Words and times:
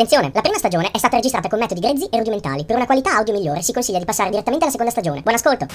Attenzione, 0.00 0.30
la 0.32 0.40
prima 0.40 0.56
stagione 0.56 0.90
è 0.92 0.96
stata 0.96 1.16
registrata 1.16 1.46
con 1.46 1.58
metodi 1.58 1.78
grezzi 1.78 2.06
e 2.06 2.16
rudimentali. 2.16 2.64
Per 2.64 2.74
una 2.74 2.86
qualità 2.86 3.16
audio 3.16 3.34
migliore 3.34 3.60
si 3.60 3.70
consiglia 3.70 3.98
di 3.98 4.06
passare 4.06 4.30
direttamente 4.30 4.64
alla 4.64 4.72
seconda 4.72 4.90
stagione. 4.90 5.20
Buon 5.20 5.34
ascolto! 5.34 5.66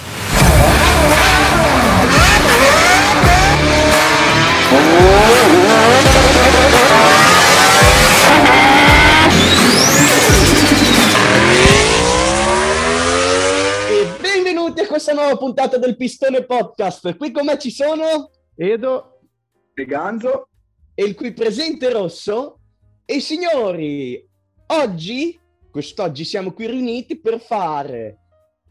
E 13.91 14.07
benvenuti 14.19 14.81
a 14.81 14.87
questa 14.87 15.13
nuova 15.13 15.37
puntata 15.37 15.77
del 15.77 15.95
Pistone 15.95 16.45
Podcast. 16.45 17.15
Qui 17.15 17.31
con 17.31 17.45
me 17.45 17.59
ci 17.59 17.69
sono 17.69 18.31
Edo 18.55 19.19
e 19.75 19.85
Ganzo. 19.85 20.47
e 20.95 21.03
il 21.03 21.13
qui 21.13 21.31
presente 21.31 21.91
Rosso. 21.91 22.54
E 23.07 23.19
signori, 23.19 24.27
oggi, 24.67 25.39
quest'oggi 25.69 26.23
siamo 26.23 26.53
qui 26.53 26.65
riuniti 26.65 27.19
per 27.19 27.39
fare 27.39 28.17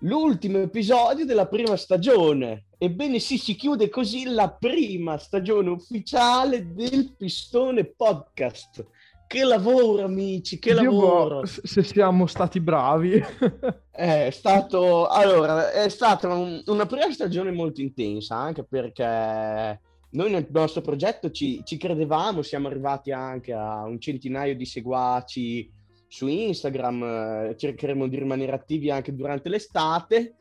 l'ultimo 0.00 0.58
episodio 0.58 1.24
della 1.24 1.46
prima 1.46 1.76
stagione. 1.76 2.66
Ebbene 2.76 3.20
sì, 3.20 3.38
si 3.38 3.54
chiude 3.54 3.88
così 3.88 4.24
la 4.24 4.50
prima 4.50 5.18
stagione 5.18 5.70
ufficiale 5.70 6.72
del 6.72 7.14
Pistone 7.16 7.84
Podcast. 7.84 8.84
Che 9.26 9.42
lavoro, 9.44 10.04
amici, 10.04 10.58
che 10.58 10.72
Dio 10.72 10.82
lavoro! 10.82 11.40
boh, 11.40 11.46
se 11.46 11.82
siamo 11.84 12.26
stati 12.26 12.58
bravi. 12.60 13.22
È 13.90 14.30
stato, 14.32 15.06
allora, 15.06 15.70
è 15.70 15.88
stata 15.88 16.26
un- 16.26 16.60
una 16.66 16.84
prima 16.86 17.10
stagione 17.12 17.52
molto 17.52 17.80
intensa, 17.80 18.34
anche 18.34 18.64
perché 18.64 19.80
noi 20.14 20.30
nel 20.30 20.46
nostro 20.50 20.80
progetto 20.80 21.30
ci, 21.30 21.60
ci 21.64 21.76
credevamo, 21.76 22.42
siamo 22.42 22.68
arrivati 22.68 23.10
anche 23.12 23.52
a 23.52 23.82
un 23.84 24.00
centinaio 24.00 24.56
di 24.56 24.64
seguaci 24.64 25.70
su 26.08 26.26
Instagram, 26.28 27.02
eh, 27.50 27.54
cercheremo 27.56 28.06
di 28.08 28.18
rimanere 28.18 28.52
attivi 28.52 28.90
anche 28.90 29.14
durante 29.14 29.48
l'estate. 29.48 30.36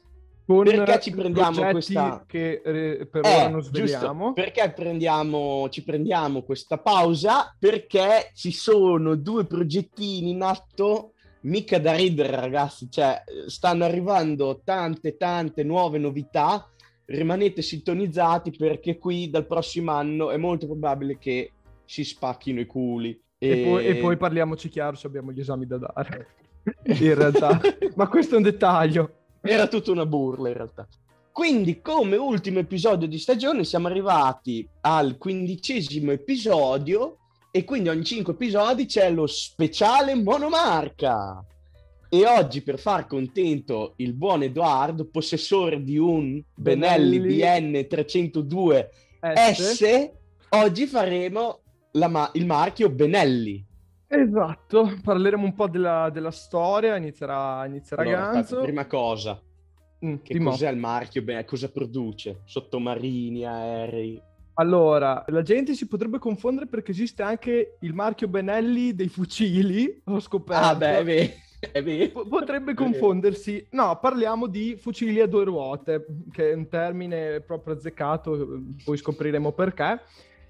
con 0.45 0.65
Perché 0.65 0.99
ci 0.99 1.11
prendiamo 1.11 1.69
questa- 1.71 2.25
che 2.27 2.61
eh, 2.65 3.07
per 3.09 3.25
Eh, 3.25 3.33
ora 3.33 3.47
non 3.47 3.61
giusto, 3.61 3.77
sveliamo. 3.77 4.33
perché 4.33 4.73
prendiamo, 4.75 5.69
ci 5.69 5.83
prendiamo 5.85 6.41
questa 6.43 6.77
pausa? 6.79 7.55
Perché 7.57 8.29
ci 8.35 8.51
sono 8.51 9.15
due 9.15 9.45
progettini 9.45 10.31
in 10.31 10.41
atto, 10.41 11.13
mica 11.43 11.79
da 11.79 11.95
ridere 11.95 12.35
ragazzi, 12.35 12.87
cioè 12.91 13.23
stanno 13.47 13.85
arrivando 13.85 14.59
tante 14.65 15.15
tante 15.15 15.63
nuove 15.63 15.97
novità, 15.97 16.69
rimanete 17.05 17.61
sintonizzati 17.61 18.51
perché 18.51 18.97
qui 18.97 19.29
dal 19.29 19.45
prossimo 19.45 19.91
anno 19.91 20.31
è 20.31 20.37
molto 20.37 20.65
probabile 20.65 21.17
che 21.17 21.51
si 21.85 22.03
spacchino 22.03 22.59
i 22.59 22.65
culi. 22.65 23.19
E, 23.37 23.57
poi, 23.57 23.85
e 23.85 23.95
poi 23.97 24.15
parliamoci 24.15 24.69
chiaro 24.69 24.95
se 24.95 25.07
abbiamo 25.07 25.31
gli 25.31 25.41
esami 25.41 25.65
da 25.65 25.77
dare. 25.77 26.27
In 26.85 27.15
realtà, 27.15 27.59
ma 27.95 28.07
questo 28.07 28.35
è 28.35 28.37
un 28.37 28.43
dettaglio. 28.43 29.15
Era 29.41 29.67
tutta 29.67 29.91
una 29.91 30.05
burla 30.05 30.47
in 30.47 30.53
realtà. 30.53 30.87
Quindi, 31.33 31.81
come 31.81 32.15
ultimo 32.15 32.59
episodio 32.59 33.07
di 33.07 33.17
stagione, 33.17 33.65
siamo 33.65 33.87
arrivati 33.87 34.65
al 34.81 35.17
quindicesimo 35.17 36.11
episodio 36.11 37.17
e 37.51 37.65
quindi 37.65 37.89
ogni 37.89 38.05
cinque 38.05 38.33
episodi 38.33 38.85
c'è 38.85 39.11
lo 39.11 39.27
speciale 39.27 40.15
monomarca. 40.15 41.43
E 42.13 42.27
oggi, 42.27 42.61
per 42.61 42.77
far 42.77 43.07
contento 43.07 43.93
il 43.97 44.13
buon 44.13 44.43
Edoardo, 44.43 45.09
possessore 45.09 45.81
di 45.83 45.97
un 45.97 46.39
Benelli 46.53 47.19
Benelli. 47.19 47.81
BN302 47.81 48.87
S. 49.19 49.61
S, 49.73 50.11
oggi 50.49 50.85
faremo 50.85 51.61
ma- 51.93 52.29
il 52.33 52.45
marchio 52.45 52.91
Benelli. 52.91 53.65
Esatto, 54.07 54.93
parleremo 55.01 55.43
un 55.43 55.55
po' 55.55 55.67
della, 55.67 56.11
della 56.11 56.29
storia, 56.29 56.95
inizierà, 56.97 57.65
inizierà 57.65 58.03
Allora, 58.03 58.31
Ganzo. 58.31 58.61
prima 58.61 58.85
cosa, 58.85 59.41
Mm, 60.05 60.15
Che 60.21 60.33
Timo. 60.33 60.49
cos'è 60.51 60.69
il 60.69 60.77
marchio? 60.77 61.23
Beh, 61.23 61.45
cosa 61.45 61.71
produce? 61.71 62.41
Sottomarini, 62.43 63.43
aerei. 63.45 64.21
Allora, 64.55 65.23
la 65.29 65.41
gente 65.41 65.73
si 65.73 65.87
potrebbe 65.87 66.19
confondere 66.19 66.67
perché 66.67 66.91
esiste 66.91 67.23
anche 67.23 67.77
il 67.79 67.93
marchio 67.93 68.27
Benelli 68.27 68.93
dei 68.93 69.07
fucili, 69.07 70.01
ho 70.05 70.19
scoperto. 70.19 70.63
Ah, 70.63 70.75
beh, 70.75 70.97
è 70.99 71.03
Potrebbe 72.27 72.73
confondersi. 72.73 73.65
No, 73.71 73.97
parliamo 73.99 74.47
di 74.47 74.75
fucili 74.77 75.19
a 75.19 75.27
due 75.27 75.43
ruote, 75.45 76.05
che 76.31 76.51
è 76.51 76.53
un 76.53 76.67
termine 76.67 77.41
proprio 77.41 77.75
azzeccato, 77.75 78.61
poi 78.83 78.97
scopriremo 78.97 79.51
perché. 79.51 80.01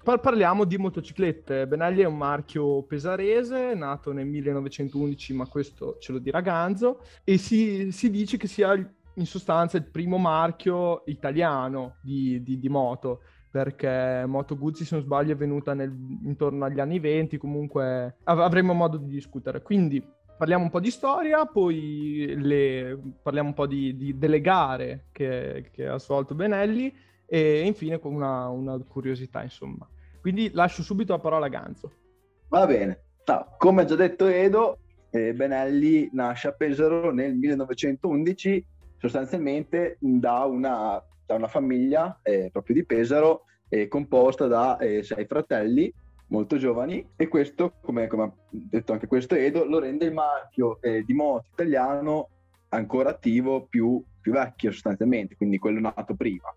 Par- 0.02 0.20
parliamo 0.20 0.64
di 0.64 0.76
motociclette. 0.76 1.66
Benelli 1.66 2.02
è 2.02 2.06
un 2.06 2.16
marchio 2.18 2.82
pesarese, 2.82 3.74
nato 3.74 4.12
nel 4.12 4.26
1911, 4.26 5.32
ma 5.32 5.46
questo 5.46 5.96
ce 5.98 6.12
lo 6.12 6.18
dirà 6.18 6.40
Ganzo, 6.40 7.00
e 7.24 7.38
si, 7.38 7.90
si 7.90 8.10
dice 8.10 8.36
che 8.36 8.46
sia 8.46 8.74
in 9.16 9.26
sostanza 9.26 9.76
il 9.78 9.84
primo 9.84 10.18
marchio 10.18 11.04
italiano 11.06 11.96
di, 12.02 12.42
di- 12.42 12.58
di 12.58 12.68
moto, 12.68 13.20
perché 13.50 14.24
Moto 14.26 14.58
Guzzi, 14.58 14.84
se 14.84 14.96
non 14.96 15.04
sbaglio, 15.04 15.32
è 15.32 15.36
venuta 15.36 15.72
nel- 15.72 15.94
intorno 16.24 16.64
agli 16.66 16.80
anni 16.80 16.98
20, 16.98 17.38
comunque 17.38 18.16
av- 18.24 18.40
avremo 18.40 18.74
modo 18.74 18.96
di 18.98 19.08
discutere. 19.08 19.62
Quindi 19.62 20.04
parliamo 20.36 20.64
un 20.64 20.70
po' 20.70 20.80
di 20.80 20.90
storia, 20.90 21.46
poi 21.46 22.34
le- 22.36 22.98
parliamo 23.22 23.48
un 23.48 23.54
po' 23.54 23.66
di, 23.66 23.96
di- 23.96 24.18
delle 24.18 24.40
gare 24.40 25.06
che, 25.12 25.70
che 25.72 25.86
ha 25.86 25.98
svolto 25.98 26.34
Benelli 26.34 26.94
e 27.26 27.60
infine 27.60 27.98
con 27.98 28.14
una, 28.14 28.48
una 28.48 28.78
curiosità, 28.78 29.42
insomma. 29.42 29.88
Quindi 30.20 30.50
lascio 30.52 30.82
subito 30.82 31.12
la 31.12 31.18
parola 31.18 31.46
a 31.46 31.50
Ganzo. 31.50 31.92
Va 32.48 32.66
bene. 32.66 33.02
No, 33.26 33.54
come 33.58 33.82
ha 33.82 33.84
già 33.84 33.94
detto 33.94 34.26
Edo, 34.26 34.78
eh, 35.10 35.32
Benelli 35.32 36.08
nasce 36.12 36.48
a 36.48 36.52
Pesaro 36.52 37.12
nel 37.12 37.34
1911, 37.34 38.66
sostanzialmente 38.98 39.96
da 40.00 40.44
una, 40.44 41.02
da 41.24 41.34
una 41.34 41.48
famiglia 41.48 42.18
eh, 42.22 42.50
proprio 42.52 42.76
di 42.76 42.84
Pesaro 42.84 43.44
eh, 43.68 43.88
composta 43.88 44.46
da 44.46 44.76
eh, 44.78 45.02
sei 45.02 45.26
fratelli 45.26 45.92
molto 46.28 46.56
giovani 46.56 47.06
e 47.16 47.28
questo, 47.28 47.74
come, 47.80 48.04
ha 48.04 48.32
detto 48.50 48.92
anche 48.92 49.06
questo 49.06 49.34
Edo, 49.34 49.64
lo 49.64 49.78
rende 49.78 50.06
il 50.06 50.12
marchio 50.12 50.80
eh, 50.80 51.02
di 51.04 51.12
moto 51.12 51.46
italiano 51.52 52.28
ancora 52.70 53.10
attivo 53.10 53.66
più, 53.68 54.02
più 54.20 54.32
vecchio 54.32 54.72
sostanzialmente, 54.72 55.36
quindi 55.36 55.58
quello 55.58 55.80
nato 55.80 56.14
prima. 56.14 56.54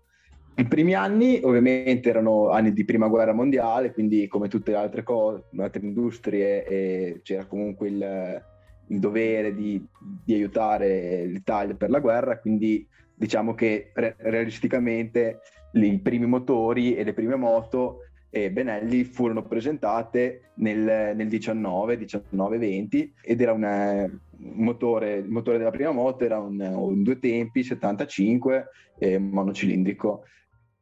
I 0.56 0.66
primi 0.66 0.94
anni 0.94 1.40
ovviamente 1.44 2.08
erano 2.08 2.50
anni 2.50 2.72
di 2.72 2.84
prima 2.84 3.06
guerra 3.06 3.32
mondiale, 3.32 3.92
quindi 3.92 4.26
come 4.26 4.48
tutte 4.48 4.72
le 4.72 4.78
altre 4.78 5.04
cose, 5.04 5.44
le 5.50 5.62
altre 5.62 5.86
industrie, 5.86 6.66
eh, 6.66 7.20
c'era 7.22 7.44
comunque 7.44 7.86
il, 7.86 8.42
il 8.88 8.98
dovere 8.98 9.54
di, 9.54 9.80
di 10.24 10.34
aiutare 10.34 11.26
l'Italia 11.26 11.76
per 11.76 11.90
la 11.90 12.00
guerra, 12.00 12.40
quindi 12.40 12.84
diciamo 13.14 13.54
che 13.54 13.92
re- 13.94 14.16
realisticamente 14.18 15.40
li- 15.72 15.92
i 15.92 16.00
primi 16.00 16.26
motori 16.26 16.96
e 16.96 17.04
le 17.04 17.12
prime 17.12 17.36
moto 17.36 18.07
eh, 18.30 18.50
Benelli 18.50 19.04
furono 19.04 19.42
presentate 19.42 20.50
nel, 20.54 21.14
nel 21.16 21.28
19, 21.28 21.98
19-20 21.98 23.10
ed 23.22 23.40
era 23.40 23.52
un, 23.52 23.64
eh, 23.64 24.18
motore, 24.38 25.22
motore 25.22 25.58
della 25.58 25.70
prima 25.70 25.92
moto 25.92 26.24
era 26.24 26.38
un, 26.38 26.60
un 26.60 27.02
due 27.02 27.18
tempi 27.18 27.62
75 27.62 28.68
eh, 28.98 29.18
monocilindrico. 29.18 30.24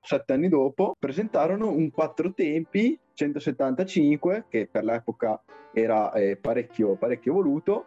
Sette 0.01 0.33
anni 0.33 0.49
dopo, 0.49 0.95
presentarono 0.99 1.71
un 1.71 1.91
quattro 1.91 2.33
tempi 2.33 2.99
175, 3.15 4.45
che 4.49 4.69
per 4.71 4.85
l'epoca 4.85 5.43
era 5.73 6.13
eh, 6.13 6.37
parecchio, 6.37 6.97
parecchio 6.97 7.33
voluto, 7.33 7.85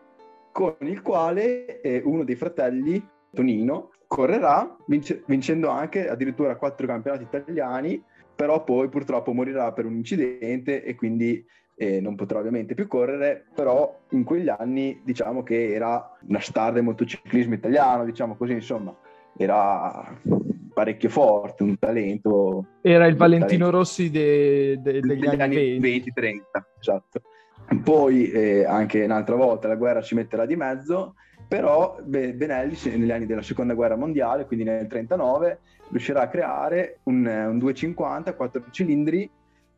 con 0.52 0.76
il 0.82 1.02
quale 1.02 1.80
eh, 1.82 2.02
uno 2.04 2.24
dei 2.24 2.36
fratelli, 2.36 3.08
Tonino, 3.32 3.92
correrà, 4.08 4.76
vince- 4.88 5.24
vincendo 5.28 5.70
anche 5.70 6.10
addirittura 6.10 6.58
quattro 6.58 6.88
campionati 6.88 7.24
italiani, 7.24 8.04
però 8.40 8.64
poi 8.64 8.88
purtroppo 8.88 9.34
morirà 9.34 9.74
per 9.74 9.84
un 9.84 9.96
incidente 9.96 10.82
e 10.86 10.96
quindi 10.96 11.46
eh, 11.76 12.00
non 12.00 12.16
potrà 12.16 12.40
ovviamente 12.40 12.74
più 12.74 12.88
correre, 12.88 13.48
però 13.54 14.00
in 14.12 14.24
quegli 14.24 14.48
anni 14.48 15.02
diciamo 15.04 15.44
che 15.44 15.74
era 15.74 16.18
una 16.26 16.40
star 16.40 16.72
del 16.72 16.84
motociclismo 16.84 17.56
italiano, 17.56 18.06
diciamo 18.06 18.38
così, 18.38 18.54
insomma, 18.54 18.96
era 19.36 20.18
parecchio 20.74 21.10
forte, 21.10 21.64
un 21.64 21.78
talento. 21.78 22.66
Era 22.80 23.08
il 23.08 23.18
Valentino 23.18 23.66
talento 23.66 23.78
Rossi 23.78 24.10
de- 24.10 24.80
de- 24.82 25.02
degli, 25.02 25.26
anni 25.26 25.78
20. 25.78 26.14
20-30, 26.16 26.42
esatto. 26.80 27.22
Poi 27.84 28.32
eh, 28.32 28.64
anche 28.64 29.04
un'altra 29.04 29.36
volta 29.36 29.68
la 29.68 29.76
guerra 29.76 30.02
ci 30.02 30.16
metterà 30.16 30.46
di 30.46 30.56
mezzo, 30.56 31.16
però 31.46 31.98
Be- 32.06 32.34
Benelli 32.34 32.78
negli 32.86 33.12
anni 33.12 33.26
della 33.26 33.42
seconda 33.42 33.74
guerra 33.74 33.98
mondiale, 33.98 34.46
quindi 34.46 34.64
nel 34.64 34.88
39, 34.88 35.60
riuscirà 35.90 36.22
a 36.22 36.28
creare 36.28 37.00
un, 37.04 37.26
un 37.26 37.58
250 37.58 38.34
4 38.36 38.66
cilindri 38.72 39.30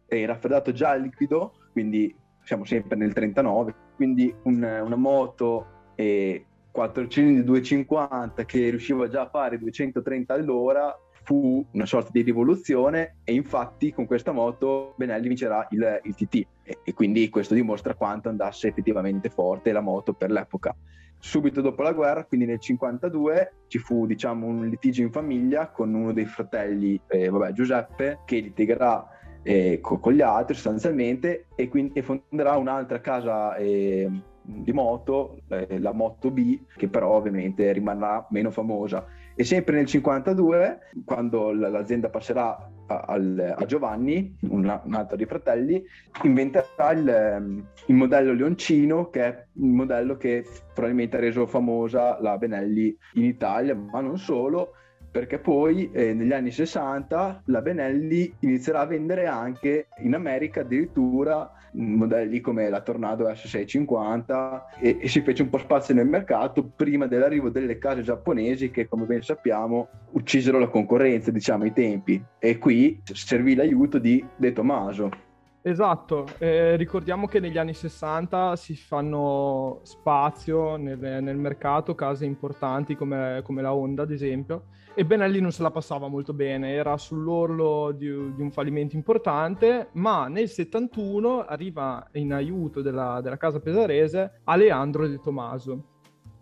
eh, 0.08 0.26
raffreddato 0.26 0.72
già 0.72 0.94
liquido, 0.96 1.54
quindi 1.72 2.14
siamo 2.44 2.66
sempre 2.66 2.98
nel 2.98 3.14
39, 3.14 3.74
quindi 3.96 4.34
un- 4.44 4.82
una 4.84 4.96
moto 4.96 5.66
e 5.96 6.46
4 6.72 7.08
cilindri 7.08 7.44
250 7.44 8.46
che 8.46 8.70
riusciva 8.70 9.08
già 9.08 9.22
a 9.22 9.30
fare 9.30 9.58
230 9.58 10.34
all'ora 10.34 10.98
fu 11.24 11.64
una 11.72 11.86
sorta 11.86 12.10
di 12.12 12.22
rivoluzione 12.22 13.18
e 13.24 13.34
infatti 13.34 13.94
con 13.94 14.06
questa 14.06 14.32
moto 14.32 14.94
Benelli 14.98 15.28
vincerà 15.28 15.68
il, 15.70 16.00
il 16.04 16.16
TT 16.16 16.36
e, 16.64 16.80
e 16.84 16.94
quindi 16.94 17.30
questo 17.30 17.54
dimostra 17.54 17.94
quanto 17.94 18.30
andasse 18.30 18.70
effettivamente 18.70 19.30
forte 19.30 19.72
la 19.72 19.82
moto 19.82 20.14
per 20.14 20.32
l'epoca 20.32 20.76
subito 21.22 21.62
dopo 21.62 21.84
la 21.84 21.94
guerra, 21.94 22.26
quindi 22.26 22.48
nel 22.48 22.60
52, 22.60 23.54
ci 23.68 23.78
fu 23.78 24.06
diciamo, 24.08 24.48
un 24.48 24.68
litigio 24.68 25.04
in 25.04 25.12
famiglia 25.12 25.70
con 25.70 25.94
uno 25.94 26.12
dei 26.12 26.26
fratelli, 26.26 27.00
eh, 27.08 27.30
vabbè, 27.30 27.54
Giuseppe, 27.54 28.20
che 28.26 28.40
litigherà 28.40 29.08
eh, 29.44 29.80
con, 29.82 30.00
con, 30.00 30.14
gli 30.14 30.22
altri 30.22 30.56
sostanzialmente 30.56 31.46
e, 31.56 31.70
quindi, 31.70 32.00
e 32.00 32.02
fonderà 32.02 32.58
un'altra 32.58 33.00
casa 33.02 33.56
eh, 33.56 34.10
di 34.42 34.72
moto, 34.72 35.42
eh, 35.50 35.80
la 35.80 35.94
Moto 35.94 36.32
B, 36.32 36.60
che 36.76 36.88
però 36.88 37.12
ovviamente 37.12 37.72
rimarrà 37.72 38.26
meno 38.32 38.50
famosa. 38.50 39.06
E 39.36 39.44
sempre 39.44 39.76
nel 39.76 39.86
52, 39.86 40.80
quando 41.06 41.52
l'azienda 41.52 42.10
passerà 42.10 42.70
a, 43.00 43.14
a, 43.56 43.66
Giovanni, 43.66 44.38
un, 44.42 44.82
un, 44.84 44.94
altro 44.94 45.16
dei 45.16 45.26
fratelli, 45.26 45.84
inventerà 46.24 46.92
il, 46.92 47.08
ehm, 47.08 47.68
il, 47.88 47.96
modello 47.96 48.34
Leoncino, 48.34 49.10
che 49.10 49.24
è 49.24 49.46
il 49.54 49.70
modello 49.70 50.18
che 50.18 50.46
probabilmente 50.74 51.18
ha 51.18 51.20
reso 51.20 51.46
famosa 51.46 52.20
la 52.22 52.38
Benelli 52.38 52.96
in 53.14 53.26
Italia, 53.26 53.76
ma 53.76 54.02
non 54.02 54.18
solo, 54.18 54.74
perché 55.12 55.40
poi 55.40 55.92
eh, 55.92 56.14
negli 56.14 56.34
anni 56.34 56.52
60 56.52 57.44
la 57.46 57.62
Benelli 57.62 58.34
inizierà 58.40 58.82
a 58.82 58.86
vendere 58.86 59.28
anche 59.28 59.88
in 60.00 60.14
America 60.14 60.62
addirittura 60.62 61.52
modelli 61.74 62.42
come 62.42 62.70
la 62.70 62.82
Tornado 62.82 63.30
S650 63.30 64.62
e, 64.80 64.98
e, 65.02 65.08
si 65.08 65.22
fece 65.22 65.42
un 65.44 65.50
po' 65.50 65.58
spazio 65.58 65.94
nel 65.94 66.08
mercato 66.08 66.64
prima 66.64 67.08
dell'arrivo 67.08 67.50
delle 67.50 67.78
case 67.78 68.02
giapponesi 68.02 68.72
che 68.72 68.88
come 68.88 69.06
ben 69.06 69.22
sappiamo 69.22 69.88
uccisero 70.12 70.60
la 70.60 70.68
concorrenza 70.68 71.32
diciamo 71.32 71.64
ai 71.64 71.74
tempi. 71.74 72.22
E 72.40 72.58
qui 72.58 73.02
servì 73.04 73.56
l'aiuto 73.56 74.00
di 74.00 74.24
De 74.36 74.52
Tomaso 74.54 75.30
Esatto, 75.64 76.26
eh, 76.40 76.76
ricordiamo 76.76 77.28
che 77.28 77.40
negli 77.40 77.60
anni 77.60 77.76
60 77.76 78.56
si 78.56 78.76
fanno 78.76 79.80
spazio 79.84 80.76
nel, 80.76 80.98
nel 80.98 81.38
mercato 81.38 81.94
case 81.94 82.26
importanti 82.26 82.96
come, 82.96 83.42
come, 83.44 83.62
la 83.62 83.72
Honda 83.72 84.02
ad 84.02 84.10
esempio 84.10 84.70
e 84.96 85.06
Benelli 85.06 85.40
non 85.40 85.52
se 85.52 85.62
la 85.62 85.70
passava 85.70 86.08
molto 86.08 86.34
bene, 86.34 86.74
era 86.74 86.98
sull'orlo 86.98 87.92
di, 87.92 88.08
di 88.34 88.42
un 88.42 88.50
fallimento 88.50 88.96
importante 88.96 89.90
ma 89.94 90.28
nel 90.28 90.50
71 90.50 91.46
arriva 91.46 92.08
in 92.14 92.34
aiuto 92.34 92.82
della, 92.82 93.22
della 93.22 93.38
casa 93.38 93.60
pesarese 93.60 94.42
Aleandro 94.46 95.08
De 95.08 95.20
Tomaso, 95.20 95.84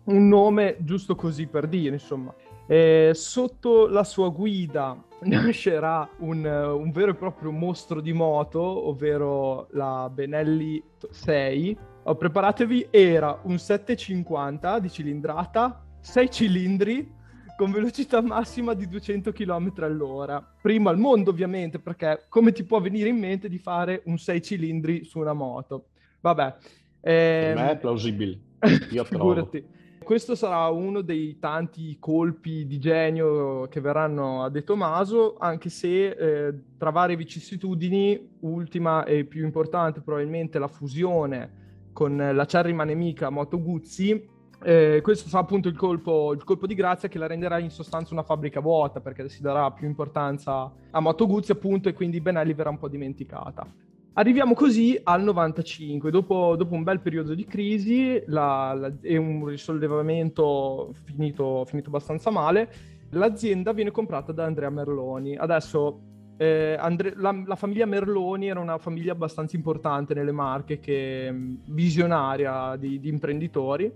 un 0.04 0.28
nome 0.28 0.78
giusto 0.80 1.14
così 1.14 1.46
per 1.46 1.66
dire 1.68 1.92
insomma. 1.92 2.34
E 2.70 3.10
sotto 3.14 3.88
la 3.88 4.04
sua 4.04 4.28
guida 4.28 4.96
nascerà 5.26 6.08
un, 6.18 6.44
un, 6.44 6.92
vero 6.92 7.10
e 7.10 7.14
proprio 7.16 7.50
mostro 7.50 8.00
di 8.00 8.12
moto, 8.12 8.60
ovvero 8.60 9.66
la 9.72 10.08
Benelli 10.08 10.80
6. 11.10 11.76
Oh, 12.04 12.14
preparatevi, 12.14 12.86
era 12.90 13.40
un 13.42 13.58
750 13.58 14.78
di 14.78 14.88
cilindrata, 14.88 15.84
6 15.98 16.30
cilindri, 16.30 17.12
con 17.56 17.72
velocità 17.72 18.22
massima 18.22 18.72
di 18.74 18.86
200 18.86 19.32
km 19.32 19.72
all'ora. 19.78 20.40
Primo 20.62 20.90
al 20.90 20.98
mondo 20.98 21.30
ovviamente, 21.30 21.80
perché 21.80 22.26
come 22.28 22.52
ti 22.52 22.62
può 22.62 22.80
venire 22.80 23.08
in 23.08 23.18
mente 23.18 23.48
di 23.48 23.58
fare 23.58 24.02
un 24.04 24.16
6 24.16 24.42
cilindri 24.42 25.02
su 25.02 25.18
una 25.18 25.32
moto? 25.32 25.86
Vabbè. 26.20 26.54
Ehm... 27.00 27.54
Per 27.54 27.64
me 27.64 27.70
è 27.72 27.78
plausibile. 27.78 28.38
Io 28.92 29.02
Figurati 29.02 29.78
questo 30.02 30.34
sarà 30.34 30.68
uno 30.68 31.02
dei 31.02 31.38
tanti 31.38 31.96
colpi 31.98 32.66
di 32.66 32.78
genio 32.78 33.68
che 33.68 33.80
verranno 33.80 34.42
a 34.42 34.50
De 34.50 34.64
Tomaso, 34.64 35.36
anche 35.38 35.68
se 35.68 36.08
eh, 36.08 36.54
tra 36.76 36.90
varie 36.90 37.16
vicissitudini, 37.16 38.36
ultima 38.40 39.04
e 39.04 39.24
più 39.24 39.44
importante 39.44 40.00
probabilmente 40.00 40.58
la 40.58 40.68
fusione 40.68 41.58
con 41.92 42.16
la 42.16 42.44
cerrima 42.46 42.84
nemica 42.84 43.30
Moto 43.30 43.60
Guzzi, 43.60 44.28
eh, 44.62 45.00
questo 45.02 45.28
sarà 45.28 45.42
appunto 45.42 45.68
il 45.68 45.76
colpo, 45.76 46.32
il 46.32 46.44
colpo, 46.44 46.66
di 46.66 46.74
grazia 46.74 47.08
che 47.08 47.18
la 47.18 47.26
renderà 47.26 47.58
in 47.58 47.70
sostanza 47.70 48.12
una 48.12 48.22
fabbrica 48.22 48.60
vuota 48.60 49.00
perché 49.00 49.28
si 49.28 49.40
darà 49.40 49.70
più 49.70 49.86
importanza 49.86 50.70
a 50.90 51.00
Moto 51.00 51.26
Guzzi 51.26 51.52
appunto 51.52 51.88
e 51.88 51.94
quindi 51.94 52.20
Benelli 52.20 52.52
verrà 52.52 52.70
un 52.70 52.78
po' 52.78 52.88
dimenticata. 52.88 53.66
Arriviamo 54.14 54.54
così 54.54 54.98
al 55.04 55.22
95, 55.22 56.10
dopo, 56.10 56.56
dopo 56.56 56.74
un 56.74 56.82
bel 56.82 57.00
periodo 57.00 57.32
di 57.32 57.44
crisi 57.44 58.20
la, 58.26 58.74
la, 58.74 58.92
e 59.02 59.16
un 59.16 59.46
risollevamento 59.46 60.92
finito, 61.04 61.64
finito, 61.64 61.88
abbastanza 61.90 62.28
male, 62.30 62.72
l'azienda 63.10 63.72
viene 63.72 63.92
comprata 63.92 64.32
da 64.32 64.44
Andrea 64.44 64.68
Merloni. 64.68 65.36
Adesso 65.36 66.00
eh, 66.38 66.76
Andre, 66.78 67.14
la, 67.14 67.40
la, 67.46 67.54
famiglia 67.54 67.86
Merloni 67.86 68.48
era 68.48 68.58
una 68.58 68.78
famiglia 68.78 69.12
abbastanza 69.12 69.54
importante 69.54 70.12
nelle 70.12 70.32
Marche, 70.32 70.80
che, 70.80 71.32
visionaria 71.66 72.74
di, 72.76 72.98
di 72.98 73.08
imprenditori, 73.08 73.92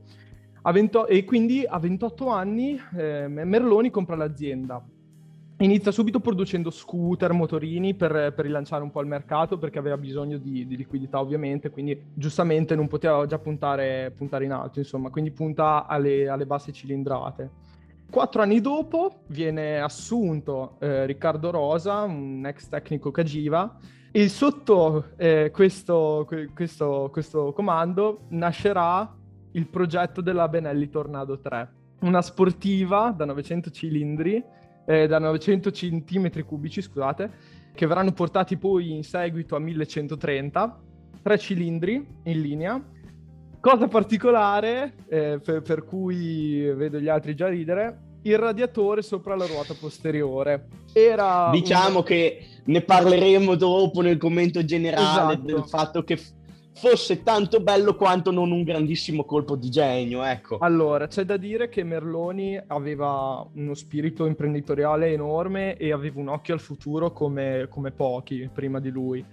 20, 0.62 0.98
e 1.08 1.24
quindi 1.24 1.64
a 1.66 1.78
28 1.80 2.28
anni 2.28 2.80
eh, 2.96 3.26
Merloni 3.26 3.90
compra 3.90 4.14
l'azienda 4.14 4.82
Inizia 5.58 5.92
subito 5.92 6.18
producendo 6.18 6.68
scooter, 6.68 7.32
motorini 7.32 7.94
per, 7.94 8.32
per, 8.34 8.44
rilanciare 8.44 8.82
un 8.82 8.90
po' 8.90 9.00
il 9.00 9.06
mercato 9.06 9.56
perché 9.56 9.78
aveva 9.78 9.96
bisogno 9.96 10.36
di, 10.36 10.66
di, 10.66 10.76
liquidità 10.76 11.20
ovviamente, 11.20 11.70
quindi 11.70 12.06
giustamente 12.12 12.74
non 12.74 12.88
poteva 12.88 13.24
già 13.24 13.38
puntare, 13.38 14.12
puntare 14.16 14.46
in 14.46 14.52
alto, 14.52 14.80
insomma, 14.80 15.10
quindi 15.10 15.30
punta 15.30 15.86
alle, 15.86 16.28
alle, 16.28 16.44
basse 16.44 16.72
cilindrate. 16.72 17.50
Quattro 18.10 18.42
anni 18.42 18.60
dopo 18.60 19.20
viene 19.28 19.78
assunto 19.78 20.76
eh, 20.80 21.06
Riccardo 21.06 21.50
Rosa, 21.50 22.02
un 22.02 22.44
ex 22.44 22.68
tecnico 22.68 23.12
Cagiva, 23.12 23.78
e 24.10 24.28
sotto 24.28 25.10
eh, 25.16 25.52
questo, 25.52 26.28
questo, 26.52 27.10
questo 27.12 27.52
comando 27.52 28.26
nascerà 28.30 29.16
il 29.52 29.68
progetto 29.68 30.20
della 30.20 30.48
Benelli 30.48 30.88
Tornado 30.88 31.38
3, 31.38 31.72
una 32.00 32.22
sportiva 32.22 33.14
da 33.16 33.24
900 33.24 33.70
cilindri 33.70 34.44
eh, 34.86 35.06
da 35.06 35.18
900 35.18 35.70
cm 35.70 36.44
cubici, 36.44 36.82
scusate, 36.82 37.30
che 37.74 37.86
verranno 37.86 38.12
portati 38.12 38.56
poi 38.56 38.92
in 38.92 39.02
seguito 39.02 39.56
a 39.56 39.58
1130, 39.58 40.80
tre 41.22 41.38
cilindri 41.38 42.06
in 42.24 42.40
linea. 42.40 42.82
Cosa 43.60 43.88
particolare, 43.88 44.94
eh, 45.08 45.40
per, 45.42 45.62
per 45.62 45.84
cui 45.84 46.70
vedo 46.74 47.00
gli 47.00 47.08
altri 47.08 47.34
già 47.34 47.48
ridere, 47.48 48.12
il 48.22 48.38
radiatore 48.38 49.02
sopra 49.02 49.34
la 49.34 49.46
ruota 49.46 49.74
posteriore. 49.78 50.68
Era 50.92 51.48
diciamo 51.50 51.98
un... 51.98 52.04
che 52.04 52.46
ne 52.64 52.80
parleremo 52.82 53.54
dopo 53.54 54.00
nel 54.00 54.18
commento 54.18 54.64
generale 54.64 55.34
esatto. 55.34 55.46
del 55.46 55.64
fatto 55.64 56.04
che 56.04 56.18
fosse 56.74 57.22
tanto 57.22 57.60
bello 57.60 57.94
quanto 57.94 58.30
non 58.30 58.50
un 58.50 58.64
grandissimo 58.64 59.24
colpo 59.24 59.56
di 59.56 59.70
genio, 59.70 60.22
ecco. 60.24 60.58
Allora, 60.58 61.06
c'è 61.06 61.24
da 61.24 61.36
dire 61.36 61.68
che 61.68 61.84
Merloni 61.84 62.60
aveva 62.66 63.46
uno 63.54 63.74
spirito 63.74 64.26
imprenditoriale 64.26 65.12
enorme 65.12 65.76
e 65.76 65.92
aveva 65.92 66.20
un 66.20 66.28
occhio 66.28 66.54
al 66.54 66.60
futuro 66.60 67.12
come, 67.12 67.68
come 67.70 67.92
pochi 67.92 68.48
prima 68.52 68.80
di 68.80 68.90
lui. 68.90 69.24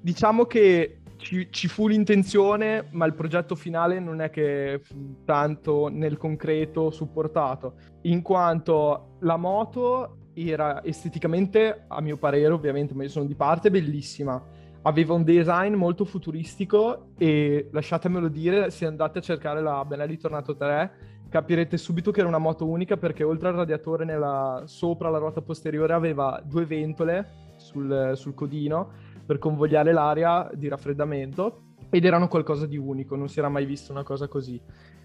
Diciamo 0.00 0.44
che 0.44 1.00
ci, 1.16 1.48
ci, 1.50 1.66
fu 1.66 1.88
l'intenzione, 1.88 2.86
ma 2.90 3.06
il 3.06 3.14
progetto 3.14 3.56
finale 3.56 3.98
non 3.98 4.20
è 4.20 4.30
che 4.30 4.80
fu 4.82 5.24
tanto 5.24 5.88
nel 5.88 6.16
concreto 6.16 6.90
supportato, 6.90 7.74
in 8.02 8.22
quanto 8.22 9.16
la 9.20 9.36
moto 9.36 10.18
era 10.34 10.84
esteticamente, 10.84 11.84
a 11.88 12.00
mio 12.00 12.16
parere 12.18 12.52
ovviamente, 12.52 12.94
ma 12.94 13.02
io 13.02 13.08
sono 13.08 13.24
di 13.24 13.34
parte, 13.34 13.70
bellissima 13.70 14.62
aveva 14.86 15.14
un 15.14 15.24
design 15.24 15.74
molto 15.74 16.04
futuristico 16.04 17.08
e 17.16 17.68
lasciatemelo 17.70 18.28
dire, 18.28 18.70
se 18.70 18.86
andate 18.86 19.18
a 19.18 19.22
cercare 19.22 19.62
la 19.62 19.84
Benelli 19.84 20.16
Tornato 20.16 20.56
3 20.56 21.12
capirete 21.28 21.76
subito 21.78 22.10
che 22.10 22.20
era 22.20 22.28
una 22.28 22.38
moto 22.38 22.66
unica 22.66 22.96
perché 22.96 23.24
oltre 23.24 23.48
al 23.48 23.54
radiatore 23.54 24.04
nella, 24.04 24.62
sopra 24.66 25.10
la 25.10 25.18
ruota 25.18 25.40
posteriore 25.40 25.92
aveva 25.92 26.40
due 26.44 26.64
ventole 26.66 27.52
sul, 27.56 28.12
sul 28.14 28.34
codino 28.34 28.90
per 29.24 29.38
convogliare 29.38 29.92
l'aria 29.92 30.48
di 30.52 30.68
raffreddamento 30.68 31.62
ed 31.88 32.04
erano 32.04 32.28
qualcosa 32.28 32.66
di 32.66 32.76
unico, 32.76 33.16
non 33.16 33.28
si 33.28 33.38
era 33.38 33.48
mai 33.48 33.64
visto 33.64 33.90
una 33.90 34.02
cosa 34.02 34.28
così. 34.28 34.60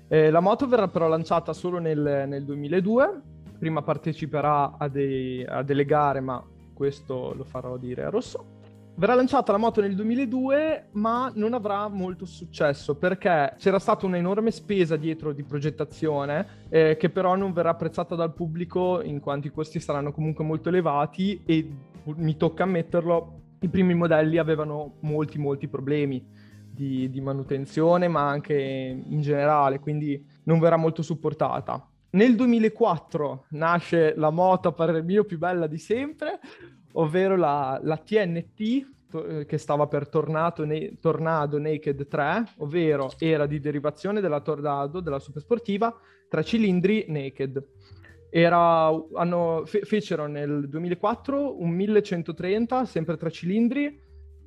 Eh, 0.08 0.30
la 0.30 0.40
moto 0.40 0.68
verrà 0.68 0.88
però 0.88 1.08
lanciata 1.08 1.54
solo 1.54 1.80
nel, 1.80 2.26
nel 2.28 2.44
2002, 2.44 3.22
prima 3.58 3.82
parteciperà 3.82 4.76
a, 4.78 4.88
dei, 4.88 5.44
a 5.46 5.64
delle 5.64 5.86
gare 5.86 6.20
ma 6.20 6.44
questo 6.74 7.34
lo 7.34 7.44
farò 7.44 7.78
dire 7.78 8.04
a 8.04 8.10
Rosso 8.10 8.58
Verrà 9.00 9.16
lanciata 9.16 9.54
la 9.54 9.58
moto 9.58 9.80
nel 9.80 9.96
2002, 9.96 10.90
ma 10.92 11.32
non 11.34 11.54
avrà 11.54 11.88
molto 11.88 12.26
successo 12.26 12.98
perché 12.98 13.54
c'era 13.58 13.80
stata 13.80 14.06
un'enorme 14.06 14.52
spesa 14.52 14.98
dietro 14.98 15.32
di 15.32 15.42
progettazione, 15.46 16.66
eh, 16.68 16.98
che 17.00 17.10
però 17.10 17.38
non 17.38 17.54
verrà 17.54 17.70
apprezzata 17.70 18.16
dal 18.16 18.34
pubblico 18.34 19.02
in 19.02 19.22
quanto 19.22 19.48
i 19.48 19.52
costi 19.52 19.80
saranno 19.80 20.12
comunque 20.12 20.44
molto 20.44 20.68
elevati 20.68 21.42
e 21.46 21.66
mi 22.18 22.36
tocca 22.36 22.64
ammetterlo, 22.64 23.42
i 23.62 23.70
primi 23.70 23.94
modelli 23.94 24.38
avevano 24.38 24.96
molti 25.00 25.38
molti 25.38 25.70
problemi 25.70 26.22
di, 26.70 27.10
di 27.10 27.22
manutenzione, 27.22 28.10
ma 28.10 28.28
anche 28.28 28.54
in 28.54 29.22
generale, 29.22 29.80
quindi 29.80 30.22
non 30.44 30.60
verrà 30.60 30.76
molto 30.76 31.04
supportata. 31.04 31.90
Nel 32.12 32.36
2004 32.36 33.46
nasce 33.52 34.14
la 34.18 34.30
moto, 34.30 34.68
a 34.68 34.72
parer 34.74 35.04
mio, 35.04 35.24
più 35.24 35.38
bella 35.38 35.68
di 35.68 35.78
sempre, 35.78 36.42
ovvero 36.94 37.36
la, 37.36 37.80
la 37.82 37.98
TNT, 37.98 38.88
to- 39.10 39.44
che 39.46 39.58
stava 39.58 39.88
per 39.88 40.08
ne- 40.66 40.98
Tornado 41.00 41.60
Naked 41.60 42.08
3, 42.08 42.54
ovvero 42.58 43.12
era 43.18 43.46
di 43.46 43.60
derivazione 43.60 44.22
della 44.22 44.42
Tornado, 44.42 45.00
della 45.00 45.20
supersportiva, 45.20 45.94
tre 46.28 46.44
cilindri 46.44 47.06
Naked. 47.08 47.64
Era, 48.32 48.90
hanno, 49.16 49.64
fe- 49.66 49.82
fecero 49.82 50.28
nel 50.28 50.70
2004 50.70 51.62
un 51.62 51.70
1130, 51.72 52.86
sempre 52.86 53.18
tre 53.18 53.32
cilindri, 53.32 54.00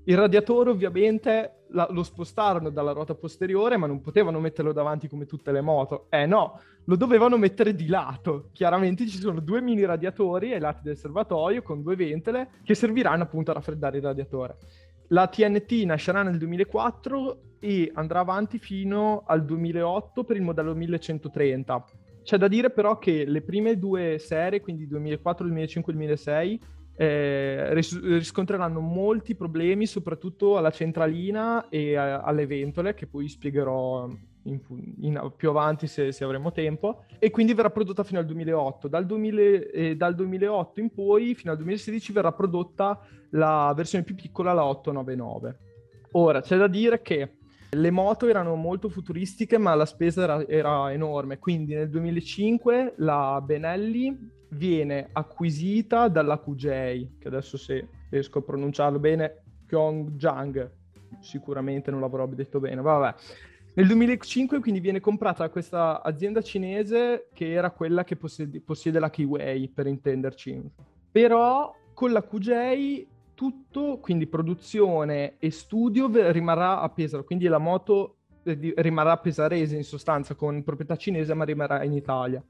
il 0.05 0.17
radiatore 0.17 0.71
ovviamente 0.71 1.65
la- 1.69 1.89
lo 1.91 2.03
spostarono 2.03 2.71
dalla 2.71 2.93
ruota 2.93 3.15
posteriore, 3.15 3.77
ma 3.77 3.87
non 3.87 4.01
potevano 4.01 4.41
metterlo 4.41 4.73
davanti 4.73 5.09
come 5.09 5.27
tutte 5.27 5.53
le 5.53 5.61
moto. 5.61 6.07
Eh 6.11 6.27
no, 6.27 6.61
lo 6.85 6.97
dovevano 6.97 7.37
mettere 7.37 7.75
di 7.75 7.87
lato. 7.87 8.49
Chiaramente 8.53 9.07
ci 9.07 9.19
sono 9.19 9.41
due 9.41 9.61
mini 9.61 9.85
radiatori 9.85 10.53
ai 10.53 10.61
lati 10.61 10.83
del 10.83 10.97
serbatoio 10.97 11.63
con 11.63 11.83
due 11.83 11.97
ventole 11.97 12.51
che 12.65 12.75
serviranno 12.75 13.23
appunto 13.23 13.51
a 13.51 13.55
raffreddare 13.55 13.99
il 13.99 14.03
radiatore. 14.03 14.57
La 15.09 15.27
TNT 15.27 15.85
nascerà 15.85 16.23
nel 16.23 16.39
2004 16.39 17.41
e 17.59 17.91
andrà 17.95 18.21
avanti 18.21 18.59
fino 18.59 19.23
al 19.27 19.45
2008 19.45 20.25
per 20.25 20.37
il 20.37 20.43
modello 20.43 20.75
1130. 20.75 21.85
C'è 22.23 22.37
da 22.37 22.49
dire 22.49 22.71
però 22.71 22.99
che 22.99 23.25
le 23.25 23.43
prime 23.43 23.79
due 23.79 24.19
serie, 24.19 24.61
quindi 24.61 24.87
2004, 24.87 25.45
2005 25.45 25.93
e 25.93 25.97
2006, 25.97 26.61
eh, 27.03 27.75
ris- 27.75 28.01
riscontreranno 28.01 28.81
molti 28.81 29.35
problemi, 29.35 29.87
soprattutto 29.87 30.57
alla 30.57 30.71
centralina 30.71 31.69
e 31.69 31.97
a- 31.97 32.21
alle 32.21 32.47
ventole, 32.47 32.95
che 32.95 33.07
poi 33.07 33.29
spiegherò 33.29 34.09
in 34.45 34.61
in- 35.01 35.33
più 35.37 35.51
avanti 35.51 35.87
se, 35.87 36.11
se 36.13 36.25
avremo 36.25 36.51
tempo. 36.53 37.05
E 37.19 37.31
quindi 37.31 37.55
verrà 37.55 37.71
prodotta 37.71 38.03
fino 38.05 38.19
al 38.19 38.27
2008. 38.27 38.89
Dal, 38.89 39.07
2000 39.07 39.41
eh, 39.73 39.97
dal 39.97 40.15
2008 40.15 40.81
in 40.81 40.91
poi, 40.93 41.35
fino 41.35 41.53
al 41.53 41.57
2016, 41.59 42.13
verrà 42.13 42.33
prodotta 42.33 43.01
la 43.31 43.73
versione 43.77 44.05
più 44.05 44.15
piccola, 44.15 44.53
la 44.53 44.65
899. 44.65 45.59
Ora, 46.13 46.41
c'è 46.41 46.57
da 46.57 46.67
dire 46.67 47.01
che 47.03 47.37
le 47.71 47.91
moto 47.91 48.29
erano 48.29 48.55
molto 48.57 48.89
futuristiche, 48.89 49.59
ma 49.59 49.75
la 49.75 49.87
spesa 49.87 50.23
era, 50.25 50.47
era 50.49 50.93
enorme. 50.93 51.39
Quindi 51.39 51.75
nel 51.75 51.89
2005 51.89 52.95
la 52.99 53.41
Benelli 53.45 54.41
viene 54.53 55.09
acquisita 55.13 56.09
dalla 56.09 56.39
QJ, 56.39 57.19
che 57.19 57.29
adesso 57.29 57.57
se 57.57 57.89
riesco 58.11 58.39
a 58.39 58.43
pronunciarlo 58.43 58.99
bene, 58.99 59.43
Pyongyang, 59.67 60.71
sicuramente 61.21 61.91
non 61.91 62.01
l'avrò 62.01 62.27
detto 62.27 62.61
bene, 62.61 62.81
vabbè. 62.81 63.15
Nel 63.75 63.87
2005 63.87 64.61
quindi 64.61 64.81
viene 64.81 65.01
comprata 65.01 65.49
questa 65.49 66.03
azienda 66.03 66.43
cinese 66.43 67.29
che 67.33 67.53
era 67.53 67.71
quella 67.71 68.05
che 68.05 68.17
possiede, 68.17 68.61
possiede 68.61 68.99
la 68.99 69.09
Kiwei, 69.09 69.69
per 69.69 69.87
intenderci. 69.87 70.61
Però 71.11 71.75
con 71.95 72.13
la 72.13 72.23
QJ 72.23 73.07
tutto, 73.35 73.99
quindi 73.99 74.27
produzione 74.27 75.37
e 75.39 75.51
studio, 75.51 76.11
rimarrà 76.31 76.81
a 76.81 76.89
Pesaro, 76.91 77.25
quindi 77.25 77.47
la 77.47 77.59
moto 77.59 78.17
eh, 78.45 78.75
rimarrà 78.77 79.17
pesarese 79.17 79.77
in 79.77 79.85
sostanza 79.85 80.35
con 80.35 80.63
proprietà 80.63 80.97
cinese 80.97 81.33
ma 81.35 81.45
rimarrà 81.45 81.83
in 81.83 81.93
Italia. 81.93 82.45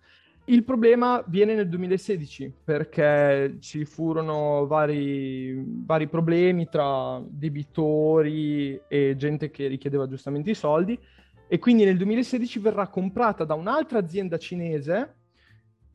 Il 0.47 0.65
problema 0.65 1.23
viene 1.29 1.55
nel 1.55 1.69
2016 1.69 2.53
perché 2.65 3.59
ci 3.61 3.85
furono 3.85 4.67
vari, 4.67 5.63
vari 5.85 6.09
problemi 6.09 6.69
tra 6.69 7.23
debitori 7.25 8.81
e 8.89 9.15
gente 9.17 9.53
che 9.53 9.69
richiedeva 9.69 10.09
giustamente 10.09 10.51
i 10.51 10.55
soldi 10.55 10.99
e 11.47 11.59
quindi 11.59 11.85
nel 11.85 11.97
2016 11.97 12.59
verrà 12.59 12.89
comprata 12.89 13.45
da 13.45 13.55
un'altra 13.55 13.99
azienda 13.99 14.37
cinese, 14.37 15.17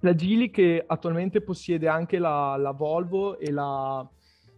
la 0.02 0.14
Geely 0.14 0.50
che 0.50 0.84
attualmente 0.86 1.42
possiede 1.42 1.88
anche 1.88 2.18
la, 2.18 2.56
la 2.58 2.72
Volvo 2.72 3.40
e 3.40 3.52
la 3.52 4.08